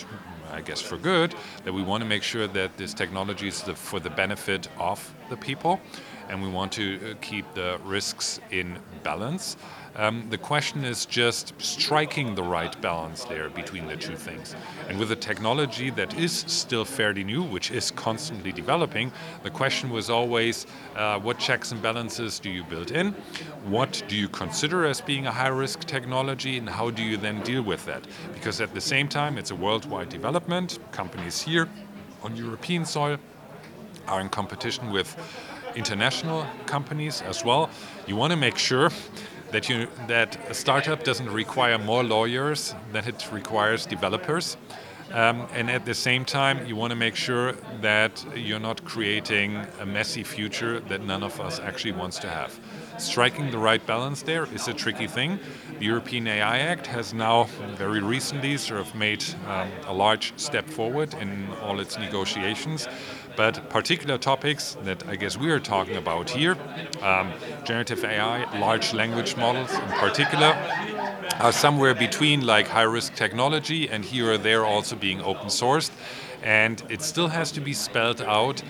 I 0.53 0.61
guess 0.61 0.81
for 0.81 0.99
good, 0.99 1.35
that 1.65 1.73
we 1.73 1.83
want 1.83 2.03
to 2.03 2.09
make 2.09 2.23
sure 2.23 2.47
that 2.49 2.77
this 2.77 2.95
technology 2.95 3.49
is 3.49 3.63
the, 3.63 3.75
for 3.75 4.01
the 4.01 4.11
benefit 4.11 4.69
of 4.79 5.15
the 5.31 5.37
people, 5.37 5.81
and 6.29 6.43
we 6.43 6.49
want 6.49 6.73
to 6.73 6.85
uh, 6.97 7.15
keep 7.21 7.47
the 7.55 7.79
risks 7.85 8.41
in 8.51 8.79
balance. 9.03 9.57
Um, 9.97 10.27
the 10.29 10.37
question 10.37 10.85
is 10.85 11.07
just 11.07 11.55
striking 11.59 12.35
the 12.35 12.43
right 12.43 12.79
balance 12.83 13.25
there 13.25 13.49
between 13.49 13.87
the 13.87 13.97
two 13.97 14.15
things. 14.15 14.55
And 14.91 14.99
with 14.99 15.11
a 15.11 15.17
technology 15.17 15.89
that 15.91 16.19
is 16.19 16.45
still 16.47 16.85
fairly 16.85 17.25
new, 17.25 17.43
which 17.43 17.71
is 17.71 17.91
constantly 17.91 18.53
developing, 18.53 19.11
the 19.43 19.49
question 19.49 19.89
was 19.89 20.11
always 20.11 20.67
uh, 20.97 21.19
what 21.19 21.39
checks 21.39 21.73
and 21.73 21.81
balances 21.81 22.39
do 22.39 22.51
you 22.51 22.63
build 22.65 22.91
in? 22.91 23.13
What 23.65 24.03
do 24.07 24.17
you 24.17 24.29
consider 24.29 24.85
as 24.85 25.01
being 25.01 25.27
a 25.27 25.33
high 25.33 25.49
risk 25.49 25.81
technology, 25.85 26.59
and 26.59 26.69
how 26.69 26.91
do 26.91 27.03
you 27.03 27.17
then 27.17 27.41
deal 27.43 27.63
with 27.63 27.87
that? 27.87 28.07
Because 28.35 28.61
at 28.61 28.75
the 28.75 28.81
same 28.83 29.09
time, 29.09 29.39
it's 29.39 29.51
a 29.51 29.57
worldwide 29.57 30.11
development. 30.11 30.79
Companies 30.93 31.41
here 31.41 31.71
on 32.23 32.37
European 32.37 32.85
soil 32.85 33.17
are 34.09 34.21
in 34.21 34.29
competition 34.29 34.91
with 34.91 35.17
international 35.75 36.47
companies 36.67 37.23
as 37.23 37.45
well. 37.45 37.71
You 38.07 38.17
want 38.17 38.33
to 38.33 38.37
make 38.37 38.59
sure 38.59 38.91
that 39.51 39.69
you 39.69 39.89
that 40.09 40.39
a 40.51 40.55
startup 40.55 41.05
doesn't 41.05 41.31
require 41.31 41.79
more 41.79 42.03
lawyers 42.03 42.75
than 42.93 43.07
it 43.07 43.29
requires 43.33 43.87
developers. 43.87 44.57
Um, 45.13 45.47
and 45.55 45.71
at 45.71 45.85
the 45.85 45.95
same 45.95 46.25
time, 46.25 46.67
you 46.67 46.75
want 46.75 46.91
to 46.91 46.97
make 46.97 47.15
sure 47.15 47.53
that 47.81 48.25
you're 48.35 48.59
not 48.59 48.85
creating 48.85 49.65
a 49.81 49.87
messy 49.87 50.25
future 50.25 50.81
that 50.81 51.03
none 51.03 51.23
of 51.23 51.41
us 51.41 51.61
actually 51.61 51.93
wants 51.93 52.19
to 52.19 52.29
have. 52.29 52.59
Striking 52.99 53.51
the 53.51 53.59
right 53.59 53.85
balance 53.87 54.23
there 54.23 54.47
is 54.53 54.67
a 54.67 54.75
tricky 54.75 55.07
thing. 55.07 55.39
The 55.79 55.85
European 55.85 56.27
AI 56.27 56.59
Act 56.59 56.89
has 56.89 57.15
now 57.15 57.45
very 57.77 58.01
recently 58.01 58.57
sort 58.57 58.81
of 58.81 58.95
made 58.97 59.25
um, 59.47 59.71
a 59.87 59.93
large 59.93 60.33
step 60.37 60.69
forward 60.69 61.15
in 61.15 61.49
all 61.63 61.79
its 61.79 61.99
negotiations. 61.99 62.89
But 63.37 63.69
particular 63.69 64.17
topics 64.17 64.77
that 64.85 65.07
I 65.07 65.17
guess 65.17 65.37
we 65.37 65.51
are 65.51 65.61
talking 65.61 65.97
about 65.97 66.31
here, 66.31 66.57
um, 67.03 67.33
generative 67.65 68.03
AI, 68.03 68.59
large 68.59 68.95
language 68.95 69.37
models 69.37 69.71
in 69.73 69.89
particular, 69.99 70.57
are 71.39 71.53
somewhere 71.53 71.95
between 71.95 72.47
like 72.47 72.67
high 72.67 72.83
risk 72.83 73.15
technology 73.15 73.89
and 73.91 74.05
here 74.05 74.33
or 74.33 74.39
there 74.39 74.65
also 74.65 74.97
being 74.97 75.21
open 75.21 75.49
sourced 75.49 75.91
and 76.43 76.83
it 76.89 77.03
still 77.03 77.29
has 77.29 77.53
to 77.53 77.61
be 77.61 77.73
spelled 77.73 78.23
out 78.23 78.63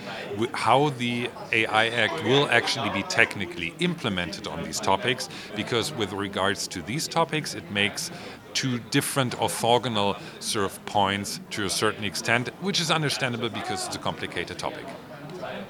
how 0.53 0.89
the 0.89 1.29
AI 1.51 1.87
Act 1.89 2.23
will 2.23 2.47
actually 2.49 2.89
be 2.89 3.03
technically 3.03 3.73
implemented 3.79 4.47
on 4.47 4.63
these 4.63 4.79
topics, 4.79 5.29
because 5.55 5.93
with 5.93 6.13
regards 6.13 6.67
to 6.69 6.81
these 6.81 7.07
topics, 7.07 7.53
it 7.53 7.69
makes 7.71 8.11
two 8.53 8.79
different 8.91 9.37
orthogonal 9.37 10.19
sort 10.39 10.65
of 10.65 10.85
points 10.85 11.39
to 11.51 11.65
a 11.65 11.69
certain 11.69 12.03
extent, 12.03 12.49
which 12.61 12.79
is 12.79 12.89
understandable 12.89 13.49
because 13.49 13.85
it's 13.85 13.95
a 13.95 13.99
complicated 13.99 14.57
topic. 14.57 14.85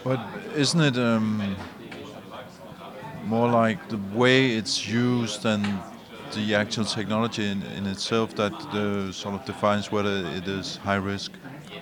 But 0.03 0.19
isn't 0.55 0.79
it 0.79 0.97
um, 0.97 1.57
more 3.25 3.49
like 3.49 3.89
the 3.89 3.99
way 4.13 4.51
it's 4.51 4.87
used 4.87 5.45
and 5.45 5.65
the 6.33 6.55
actual 6.55 6.85
technology 6.85 7.45
in, 7.45 7.61
in 7.77 7.85
itself 7.87 8.35
that 8.35 8.53
uh, 8.53 9.11
sort 9.11 9.35
of 9.35 9.45
defines 9.45 9.91
whether 9.91 10.25
it 10.35 10.47
is 10.47 10.77
high 10.77 10.95
risk? 10.95 11.31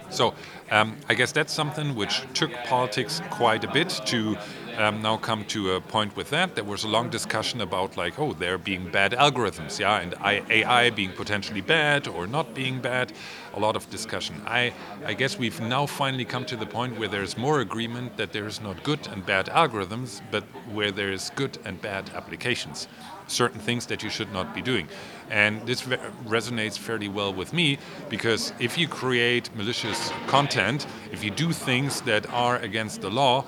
So 0.09 0.33
um, 0.71 0.97
I 1.09 1.13
guess 1.13 1.31
that's 1.31 1.53
something 1.53 1.95
which 1.95 2.23
took 2.33 2.51
politics 2.65 3.21
quite 3.29 3.63
a 3.63 3.71
bit 3.71 3.89
to 4.05 4.37
um, 4.77 5.01
now 5.01 5.17
come 5.17 5.45
to 5.45 5.73
a 5.73 5.81
point 5.81 6.15
with 6.15 6.29
that. 6.31 6.55
There 6.55 6.63
was 6.63 6.83
a 6.83 6.87
long 6.87 7.09
discussion 7.09 7.61
about 7.61 7.97
like, 7.97 8.19
oh, 8.19 8.33
there 8.33 8.57
being 8.57 8.89
bad 8.89 9.11
algorithms, 9.13 9.79
yeah, 9.79 10.01
and 10.01 10.15
AI 10.23 10.89
being 10.89 11.11
potentially 11.11 11.61
bad 11.61 12.07
or 12.07 12.27
not 12.27 12.53
being 12.53 12.81
bad. 12.81 13.13
A 13.53 13.59
lot 13.59 13.75
of 13.75 13.89
discussion. 13.89 14.41
I, 14.45 14.73
I 15.05 15.13
guess 15.13 15.37
we've 15.37 15.61
now 15.61 15.85
finally 15.85 16.25
come 16.25 16.45
to 16.45 16.57
the 16.57 16.65
point 16.65 16.99
where 16.99 17.07
there's 17.07 17.37
more 17.37 17.61
agreement 17.61 18.17
that 18.17 18.33
there 18.33 18.47
is 18.47 18.59
not 18.59 18.83
good 18.83 19.07
and 19.07 19.25
bad 19.25 19.45
algorithms, 19.47 20.21
but 20.29 20.43
where 20.73 20.91
there 20.91 21.11
is 21.11 21.31
good 21.35 21.57
and 21.63 21.81
bad 21.81 22.09
applications 22.13 22.87
certain 23.27 23.59
things 23.59 23.85
that 23.87 24.03
you 24.03 24.09
should 24.09 24.31
not 24.31 24.53
be 24.53 24.61
doing. 24.61 24.87
And 25.29 25.65
this 25.65 25.81
resonates 25.81 26.77
fairly 26.77 27.07
well 27.07 27.33
with 27.33 27.53
me 27.53 27.77
because 28.09 28.53
if 28.59 28.77
you 28.77 28.87
create 28.87 29.53
malicious 29.55 30.11
content, 30.27 30.85
if 31.11 31.23
you 31.23 31.31
do 31.31 31.51
things 31.51 32.01
that 32.01 32.29
are 32.31 32.57
against 32.57 33.01
the 33.01 33.09
law, 33.09 33.45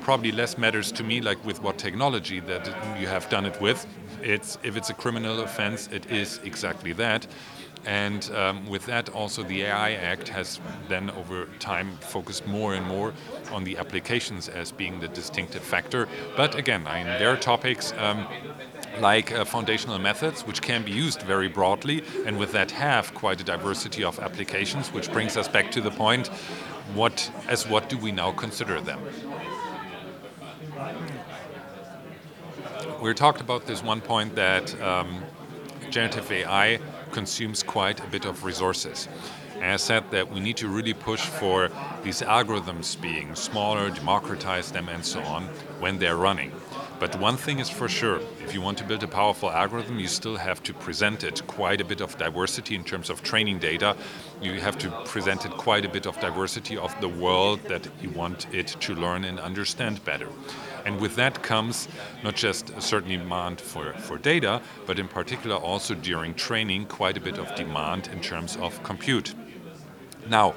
probably 0.00 0.32
less 0.32 0.56
matters 0.58 0.92
to 0.92 1.04
me 1.04 1.20
like 1.20 1.42
with 1.44 1.62
what 1.62 1.78
technology 1.78 2.40
that 2.40 2.66
you 3.00 3.06
have 3.06 3.28
done 3.28 3.44
it 3.44 3.60
with. 3.60 3.86
It's 4.22 4.58
if 4.62 4.76
it's 4.76 4.90
a 4.90 4.94
criminal 4.94 5.40
offense, 5.40 5.88
it 5.92 6.10
is 6.10 6.40
exactly 6.44 6.92
that. 6.94 7.26
And 7.86 8.30
um, 8.32 8.68
with 8.68 8.84
that, 8.86 9.08
also 9.10 9.42
the 9.42 9.62
AI 9.62 9.92
Act 9.92 10.28
has 10.28 10.60
then 10.88 11.10
over 11.10 11.46
time 11.58 11.96
focused 12.00 12.46
more 12.46 12.74
and 12.74 12.84
more 12.84 13.14
on 13.52 13.64
the 13.64 13.78
applications 13.78 14.48
as 14.48 14.72
being 14.72 15.00
the 15.00 15.08
distinctive 15.08 15.62
factor. 15.62 16.08
But 16.36 16.54
again, 16.54 16.86
I 16.86 17.04
there 17.18 17.30
are 17.30 17.36
topics 17.36 17.92
um, 17.98 18.26
like 19.00 19.32
uh, 19.32 19.44
foundational 19.44 19.98
methods, 19.98 20.46
which 20.46 20.62
can 20.62 20.82
be 20.84 20.92
used 20.92 21.22
very 21.22 21.48
broadly, 21.48 22.02
and 22.26 22.38
with 22.38 22.52
that 22.52 22.70
have 22.70 23.14
quite 23.14 23.40
a 23.40 23.44
diversity 23.44 24.04
of 24.04 24.18
applications, 24.18 24.92
which 24.92 25.12
brings 25.12 25.36
us 25.36 25.48
back 25.48 25.70
to 25.72 25.80
the 25.80 25.90
point, 25.90 26.28
what 26.94 27.30
as 27.48 27.66
what 27.66 27.88
do 27.88 27.98
we 27.98 28.12
now 28.12 28.32
consider 28.32 28.80
them? 28.80 29.00
we 33.00 33.14
talked 33.14 33.40
about 33.40 33.66
this 33.66 33.82
one 33.82 34.00
point 34.00 34.34
that 34.34 34.80
um, 34.82 35.22
generative 35.90 36.30
AI 36.32 36.80
consumes 37.12 37.62
quite 37.62 38.00
a 38.00 38.06
bit 38.08 38.24
of 38.24 38.44
resources. 38.44 39.08
And 39.54 39.64
I 39.64 39.76
said 39.76 40.10
that 40.10 40.30
we 40.30 40.40
need 40.40 40.56
to 40.58 40.68
really 40.68 40.94
push 40.94 41.20
for 41.20 41.70
these 42.02 42.22
algorithms 42.22 43.00
being 43.00 43.34
smaller, 43.34 43.90
democratize 43.90 44.72
them, 44.72 44.88
and 44.88 45.04
so 45.04 45.20
on 45.20 45.44
when 45.80 45.98
they're 45.98 46.16
running. 46.16 46.52
But 46.98 47.18
one 47.20 47.36
thing 47.36 47.60
is 47.60 47.70
for 47.70 47.88
sure 47.88 48.20
if 48.42 48.52
you 48.52 48.60
want 48.60 48.78
to 48.78 48.84
build 48.84 49.04
a 49.04 49.08
powerful 49.08 49.50
algorithm, 49.50 50.00
you 50.00 50.08
still 50.08 50.36
have 50.36 50.62
to 50.64 50.74
present 50.74 51.22
it 51.22 51.46
quite 51.46 51.80
a 51.80 51.84
bit 51.84 52.00
of 52.00 52.18
diversity 52.18 52.74
in 52.74 52.82
terms 52.82 53.08
of 53.08 53.22
training 53.22 53.60
data. 53.60 53.96
You 54.42 54.60
have 54.60 54.76
to 54.78 54.90
present 55.04 55.44
it 55.44 55.52
quite 55.52 55.84
a 55.84 55.88
bit 55.88 56.06
of 56.06 56.18
diversity 56.18 56.76
of 56.76 57.00
the 57.00 57.08
world 57.08 57.60
that 57.68 57.88
you 58.02 58.10
want 58.10 58.52
it 58.52 58.68
to 58.80 58.94
learn 58.94 59.24
and 59.24 59.38
understand 59.38 60.04
better. 60.04 60.28
And 60.84 61.00
with 61.00 61.14
that 61.16 61.42
comes 61.42 61.86
not 62.24 62.34
just 62.34 62.70
a 62.70 62.80
certain 62.80 63.10
demand 63.10 63.60
for, 63.60 63.92
for 63.92 64.18
data, 64.18 64.60
but 64.86 64.98
in 64.98 65.06
particular 65.06 65.56
also 65.56 65.94
during 65.94 66.34
training, 66.34 66.86
quite 66.86 67.16
a 67.16 67.20
bit 67.20 67.38
of 67.38 67.54
demand 67.54 68.08
in 68.08 68.20
terms 68.20 68.56
of 68.56 68.82
compute. 68.82 69.34
Now, 70.28 70.54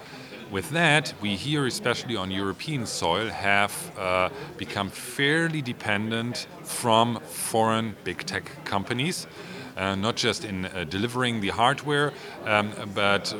with 0.51 0.69
that, 0.71 1.13
we 1.21 1.35
here, 1.35 1.65
especially 1.65 2.15
on 2.15 2.29
European 2.29 2.85
soil, 2.85 3.29
have 3.29 3.73
uh, 3.97 4.29
become 4.57 4.89
fairly 4.89 5.61
dependent 5.61 6.47
from 6.63 7.19
foreign 7.21 7.95
big 8.03 8.25
tech 8.25 8.51
companies. 8.65 9.27
Uh, 9.77 9.95
not 9.95 10.17
just 10.17 10.43
in 10.43 10.65
uh, 10.65 10.83
delivering 10.89 11.39
the 11.39 11.47
hardware, 11.47 12.11
um, 12.43 12.73
but 12.93 13.33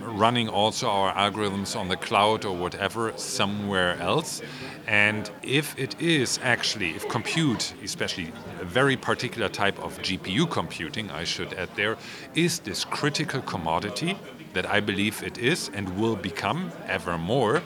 running 0.00 0.48
also 0.48 0.88
our 0.88 1.14
algorithms 1.14 1.76
on 1.78 1.88
the 1.88 1.96
cloud 1.96 2.44
or 2.44 2.56
whatever 2.56 3.12
somewhere 3.16 3.96
else. 4.00 4.42
And 4.88 5.30
if 5.42 5.78
it 5.78 6.00
is 6.00 6.40
actually, 6.42 6.90
if 6.90 7.08
compute, 7.08 7.72
especially 7.84 8.32
a 8.60 8.64
very 8.64 8.96
particular 8.96 9.48
type 9.48 9.78
of 9.78 9.96
GPU 10.02 10.50
computing, 10.50 11.08
I 11.12 11.22
should 11.22 11.54
add 11.54 11.68
there, 11.76 11.96
is 12.34 12.58
this 12.58 12.84
critical 12.84 13.40
commodity 13.42 14.18
that 14.56 14.64
I 14.64 14.80
believe 14.80 15.22
it 15.22 15.36
is 15.36 15.70
and 15.74 15.98
will 16.00 16.16
become 16.16 16.72
ever 16.86 17.18
more, 17.18 17.62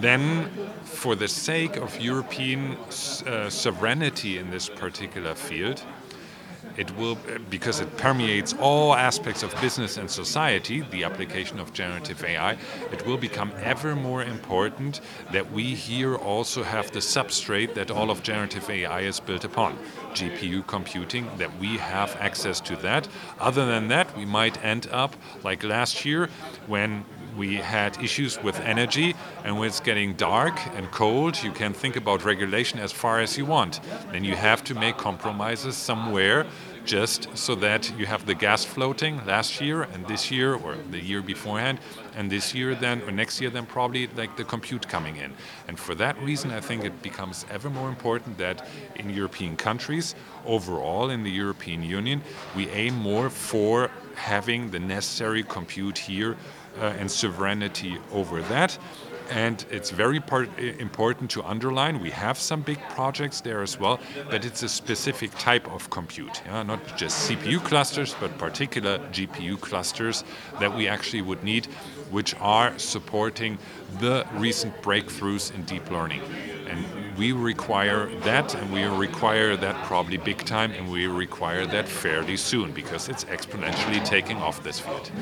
then 0.00 0.50
for 0.82 1.14
the 1.14 1.28
sake 1.28 1.76
of 1.76 2.00
European 2.00 2.76
uh, 2.76 3.48
sovereignty 3.48 4.38
in 4.38 4.50
this 4.50 4.68
particular 4.68 5.34
field, 5.34 5.84
it 6.76 6.94
will 6.96 7.16
because 7.50 7.80
it 7.80 7.96
permeates 7.96 8.54
all 8.54 8.94
aspects 8.94 9.42
of 9.42 9.54
business 9.60 9.96
and 9.96 10.10
society 10.10 10.80
the 10.90 11.04
application 11.04 11.58
of 11.58 11.72
generative 11.72 12.22
ai 12.24 12.56
it 12.90 13.06
will 13.06 13.16
become 13.16 13.52
ever 13.62 13.94
more 13.94 14.22
important 14.22 15.00
that 15.32 15.50
we 15.52 15.74
here 15.74 16.16
also 16.16 16.62
have 16.62 16.90
the 16.92 16.98
substrate 16.98 17.74
that 17.74 17.90
all 17.90 18.10
of 18.10 18.22
generative 18.22 18.68
ai 18.70 19.00
is 19.00 19.20
built 19.20 19.44
upon. 19.44 19.78
Gpu 20.14 20.66
computing 20.66 21.28
that 21.38 21.50
we 21.58 21.78
have 21.78 22.16
access 22.20 22.60
to 22.60 22.76
that. 22.76 23.08
Other 23.40 23.66
than 23.66 23.88
that 23.88 24.16
we 24.16 24.24
might 24.24 24.62
end 24.64 24.88
up 24.92 25.16
like 25.42 25.62
last 25.62 26.04
year 26.04 26.28
when 26.66 27.04
we 27.36 27.56
had 27.56 28.02
issues 28.02 28.42
with 28.42 28.58
energy, 28.60 29.14
and 29.44 29.58
when 29.58 29.68
it's 29.68 29.80
getting 29.80 30.14
dark 30.14 30.54
and 30.76 30.90
cold, 30.90 31.42
you 31.42 31.52
can 31.52 31.72
think 31.72 31.96
about 31.96 32.24
regulation 32.24 32.78
as 32.78 32.92
far 32.92 33.20
as 33.20 33.38
you 33.38 33.46
want. 33.46 33.80
Then 34.10 34.24
you 34.24 34.34
have 34.34 34.62
to 34.64 34.74
make 34.74 34.96
compromises 34.96 35.76
somewhere 35.76 36.46
just 36.84 37.36
so 37.36 37.54
that 37.54 37.92
you 37.96 38.06
have 38.06 38.26
the 38.26 38.34
gas 38.34 38.64
floating 38.64 39.24
last 39.24 39.60
year 39.60 39.82
and 39.82 40.06
this 40.06 40.30
year 40.30 40.54
or 40.54 40.76
the 40.90 40.98
year 40.98 41.22
beforehand 41.22 41.78
and 42.16 42.30
this 42.30 42.54
year 42.54 42.74
then 42.74 43.00
or 43.02 43.12
next 43.12 43.40
year 43.40 43.50
then 43.50 43.64
probably 43.66 44.08
like 44.16 44.36
the 44.36 44.44
compute 44.44 44.88
coming 44.88 45.16
in 45.16 45.32
and 45.68 45.78
for 45.78 45.94
that 45.94 46.20
reason 46.20 46.50
i 46.50 46.60
think 46.60 46.84
it 46.84 47.02
becomes 47.02 47.46
ever 47.50 47.70
more 47.70 47.88
important 47.88 48.36
that 48.36 48.66
in 48.96 49.08
european 49.10 49.56
countries 49.56 50.14
overall 50.44 51.10
in 51.10 51.22
the 51.22 51.30
european 51.30 51.82
union 51.82 52.20
we 52.56 52.68
aim 52.70 52.94
more 52.94 53.30
for 53.30 53.90
having 54.16 54.70
the 54.70 54.78
necessary 54.78 55.42
compute 55.42 55.96
here 55.96 56.36
Uh, 56.80 56.86
and 56.98 57.10
sovereignty 57.10 57.98
over 58.12 58.40
that 58.42 58.78
and 59.32 59.64
it's 59.70 59.90
very 59.90 60.20
part, 60.20 60.48
important 60.58 61.30
to 61.30 61.42
underline 61.42 62.00
we 62.00 62.10
have 62.10 62.38
some 62.38 62.60
big 62.60 62.78
projects 62.90 63.40
there 63.40 63.62
as 63.62 63.80
well, 63.80 63.98
but 64.30 64.44
it's 64.44 64.62
a 64.62 64.68
specific 64.68 65.30
type 65.38 65.70
of 65.72 65.88
compute, 65.90 66.42
yeah? 66.44 66.62
not 66.62 66.80
just 66.96 67.30
CPU 67.30 67.58
clusters, 67.64 68.14
but 68.20 68.36
particular 68.36 68.98
GPU 69.10 69.58
clusters 69.58 70.24
that 70.60 70.76
we 70.76 70.86
actually 70.86 71.22
would 71.22 71.42
need, 71.42 71.66
which 72.10 72.34
are 72.40 72.78
supporting 72.78 73.58
the 74.00 74.26
recent 74.34 74.74
breakthroughs 74.82 75.54
in 75.54 75.62
deep 75.62 75.90
learning. 75.90 76.20
And 76.68 76.84
we 77.18 77.32
require 77.32 78.08
that, 78.24 78.54
and 78.54 78.72
we 78.72 78.84
require 78.84 79.56
that 79.56 79.76
probably 79.84 80.16
big 80.16 80.38
time, 80.44 80.70
and 80.72 80.90
we 80.90 81.06
require 81.06 81.66
that 81.66 81.88
fairly 81.88 82.36
soon 82.36 82.72
because 82.72 83.08
it's 83.08 83.24
exponentially 83.24 84.04
taking 84.04 84.36
off 84.36 84.62
this 84.62 84.80
field. 84.80 85.12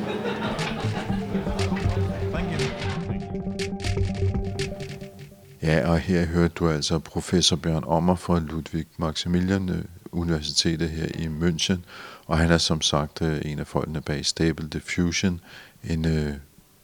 Ja, 5.62 5.90
og 5.90 5.98
her 5.98 6.26
hørte 6.26 6.54
du 6.54 6.68
altså 6.68 6.98
professor 6.98 7.56
Bjørn 7.56 7.84
Ommer 7.86 8.14
fra 8.14 8.38
Ludwig 8.38 8.86
Maximilian 8.96 9.68
øh, 9.68 9.84
Universitetet 10.12 10.90
her 10.90 11.06
i 11.06 11.26
München, 11.26 11.78
og 12.26 12.38
han 12.38 12.50
er 12.50 12.58
som 12.58 12.80
sagt 12.80 13.22
øh, 13.22 13.40
en 13.44 13.58
af 13.58 13.66
folkene 13.66 14.00
bag 14.00 14.26
Stable 14.26 14.68
Diffusion, 14.68 15.40
en 15.84 16.04
øh, 16.04 16.34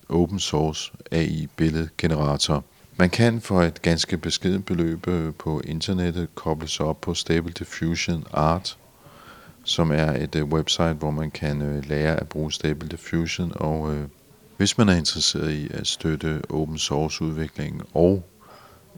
open 0.08 0.38
source 0.38 0.92
AI-billedgenerator. 1.12 2.64
Man 2.98 3.11
kan 3.11 3.40
for 3.40 3.62
et 3.62 3.82
ganske 3.82 4.18
beskeden 4.18 4.62
beløb 4.62 5.09
øh, 5.09 5.35
på 5.35 5.61
internettet 5.61 6.35
koble 6.35 6.68
sig 6.68 6.87
op 6.87 7.00
på 7.00 7.14
Stable 7.14 7.52
Diffusion 7.52 8.24
Art, 8.32 8.78
som 9.64 9.90
er 9.90 10.12
et 10.12 10.35
øh, 10.35 10.44
website, 10.44 10.92
hvor 10.92 11.11
man 11.11 11.30
kan 11.30 11.62
øh, 11.62 11.88
lære 11.88 12.16
at 12.16 12.28
bruge 12.28 12.52
Stable 12.52 12.88
Diffusion, 12.88 13.52
og 13.54 14.09
hvis 14.56 14.78
man 14.78 14.88
er 14.88 14.96
interesseret 14.96 15.50
i 15.50 15.68
at 15.70 15.87
støtte 15.87 16.42
open 16.48 16.78
source 16.78 17.24
udviklingen 17.24 17.82
og 17.94 18.22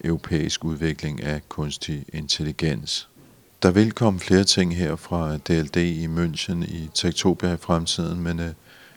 europæisk 0.05 0.65
udvikling 0.65 1.23
af 1.23 1.49
kunstig 1.49 2.05
intelligens. 2.13 3.09
Der 3.63 3.71
vil 3.71 3.93
komme 3.93 4.21
flere 4.21 4.45
ting 4.45 4.77
her 4.77 4.97
fra 4.97 5.37
DLD 5.37 5.77
i 5.77 6.07
München 6.07 6.65
i 6.65 6.91
Tektopia 6.95 7.53
i 7.53 7.57
fremtiden, 7.57 8.21
men 8.21 8.41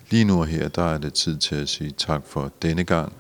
lige 0.10 0.26
nu 0.26 0.40
og 0.40 0.48
her, 0.48 0.68
der 0.68 0.84
er 0.84 0.98
det 0.98 1.14
tid 1.14 1.38
til 1.38 1.56
at 1.56 1.70
sige 1.70 1.92
tak 1.92 2.22
for 2.26 2.52
denne 2.62 2.84
gang. 2.84 3.14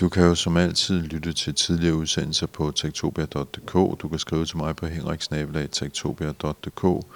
Du 0.00 0.08
kan 0.08 0.24
jo 0.24 0.34
som 0.34 0.56
altid 0.56 1.02
lytte 1.02 1.32
til 1.32 1.54
tidligere 1.54 1.94
udsendelser 1.94 2.46
på 2.46 2.70
tektopia.dk. 2.70 3.72
Du 4.02 4.08
kan 4.08 4.18
skrive 4.18 4.44
til 4.44 4.56
mig 4.56 4.76
på 4.76 4.86
henriksnabelag.tektopia.dk. 4.86 7.06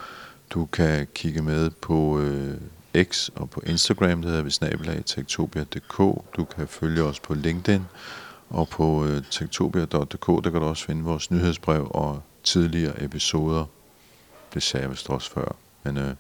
Du 0.51 0.67
kan 0.67 1.07
kigge 1.15 1.43
med 1.43 1.71
på 1.71 2.21
øh, 2.21 2.55
X 3.03 3.29
og 3.35 3.51
på 3.51 3.63
Instagram, 3.67 4.23
der 4.23 4.29
hedder 4.29 4.43
vi 4.43 4.51
snabelag 4.51 5.03
tektopia.dk. 5.07 5.99
Du 6.37 6.45
kan 6.57 6.69
følge 6.69 7.03
os 7.03 7.21
på 7.21 7.35
LinkedIn 7.35 7.83
og 8.51 8.69
på 8.69 9.07
øh, 9.07 9.23
tektopia.dk, 9.31 10.45
der 10.45 10.51
kan 10.51 10.61
du 10.61 10.67
også 10.67 10.85
finde 10.85 11.05
vores 11.05 11.31
nyhedsbrev 11.31 11.91
og 11.91 12.23
tidligere 12.45 13.05
episoder. 13.05 13.65
Det 14.55 14.63
sagde 14.63 14.83
jeg 14.83 14.91
vist 14.91 15.11
også 15.11 15.31
før, 15.31 15.57
men 15.83 15.97
øh, 15.97 16.15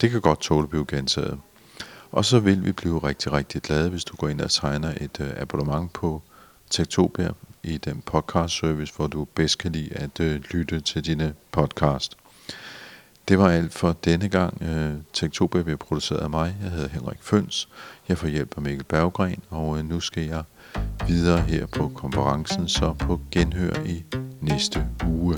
det 0.00 0.10
kan 0.10 0.20
godt 0.20 0.40
tåle 0.40 0.62
at 0.62 0.70
blive 0.70 0.86
gentaget. 0.88 1.38
Og 2.12 2.24
så 2.24 2.38
vil 2.40 2.64
vi 2.64 2.72
blive 2.72 2.98
rigtig, 2.98 3.32
rigtig 3.32 3.62
glade, 3.62 3.90
hvis 3.90 4.04
du 4.04 4.16
går 4.16 4.28
ind 4.28 4.40
og 4.40 4.50
tegner 4.50 4.94
et 5.00 5.20
øh, 5.20 5.30
abonnement 5.36 5.92
på 5.92 6.22
Tektopia 6.70 7.30
i 7.62 7.78
den 7.78 8.02
podcast 8.06 8.54
service, 8.54 8.92
hvor 8.96 9.06
du 9.06 9.24
bedst 9.24 9.58
kan 9.58 9.72
lide 9.72 9.92
at 9.92 10.20
øh, 10.20 10.40
lytte 10.50 10.80
til 10.80 11.04
dine 11.04 11.34
podcast. 11.52 12.16
Det 13.28 13.38
var 13.38 13.48
alt 13.48 13.72
for 13.72 13.96
denne 14.04 14.28
gang. 14.28 14.62
Øh, 14.62 14.94
Tektopia 15.12 15.62
bliver 15.62 15.76
produceret 15.76 16.20
af 16.20 16.30
mig. 16.30 16.56
Jeg 16.62 16.70
hedder 16.70 16.88
Henrik 16.88 17.18
Føns. 17.20 17.68
Jeg 18.08 18.18
får 18.18 18.28
hjælp 18.28 18.52
af 18.56 18.62
Mikkel 18.62 18.84
Berggren, 18.84 19.42
og 19.50 19.78
øh, 19.78 19.84
nu 19.84 20.00
skal 20.00 20.22
jeg 20.22 20.42
videre 21.06 21.40
her 21.40 21.66
på 21.66 21.88
konferencen, 21.88 22.68
så 22.68 22.92
på 22.92 23.20
genhør 23.30 23.74
i 23.86 24.04
næste 24.40 24.86
uge. 25.06 25.36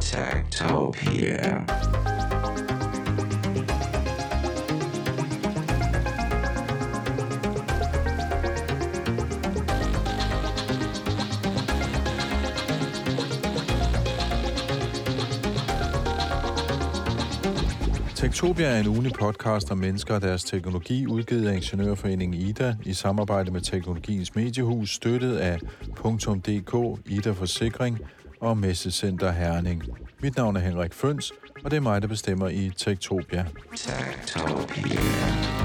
Tektopia. 0.00 1.64
Tektopia 18.34 18.66
er 18.66 18.80
en 18.80 18.86
ugen 18.86 19.10
podcast 19.10 19.70
om 19.70 19.78
mennesker 19.78 20.14
og 20.14 20.22
deres 20.22 20.44
teknologi, 20.44 21.06
udgivet 21.06 21.48
af 21.48 21.54
Ingeniørforeningen 21.54 22.40
IDA 22.40 22.76
i 22.84 22.92
samarbejde 22.92 23.50
med 23.50 23.60
Teknologiens 23.60 24.34
Mediehus, 24.34 24.90
støttet 24.94 25.36
af 25.36 25.58
.dk, 25.58 27.00
IDA 27.06 27.30
Forsikring 27.30 27.98
og 28.40 28.58
Messecenter 28.58 29.32
Herning. 29.32 29.82
Mit 30.22 30.36
navn 30.36 30.56
er 30.56 30.60
Henrik 30.60 30.94
Føns, 30.94 31.32
og 31.64 31.70
det 31.70 31.76
er 31.76 31.80
mig, 31.80 32.02
der 32.02 32.08
bestemmer 32.08 32.48
i 32.48 32.72
Tektopia. 32.76 33.46
Tektopia. 33.76 35.63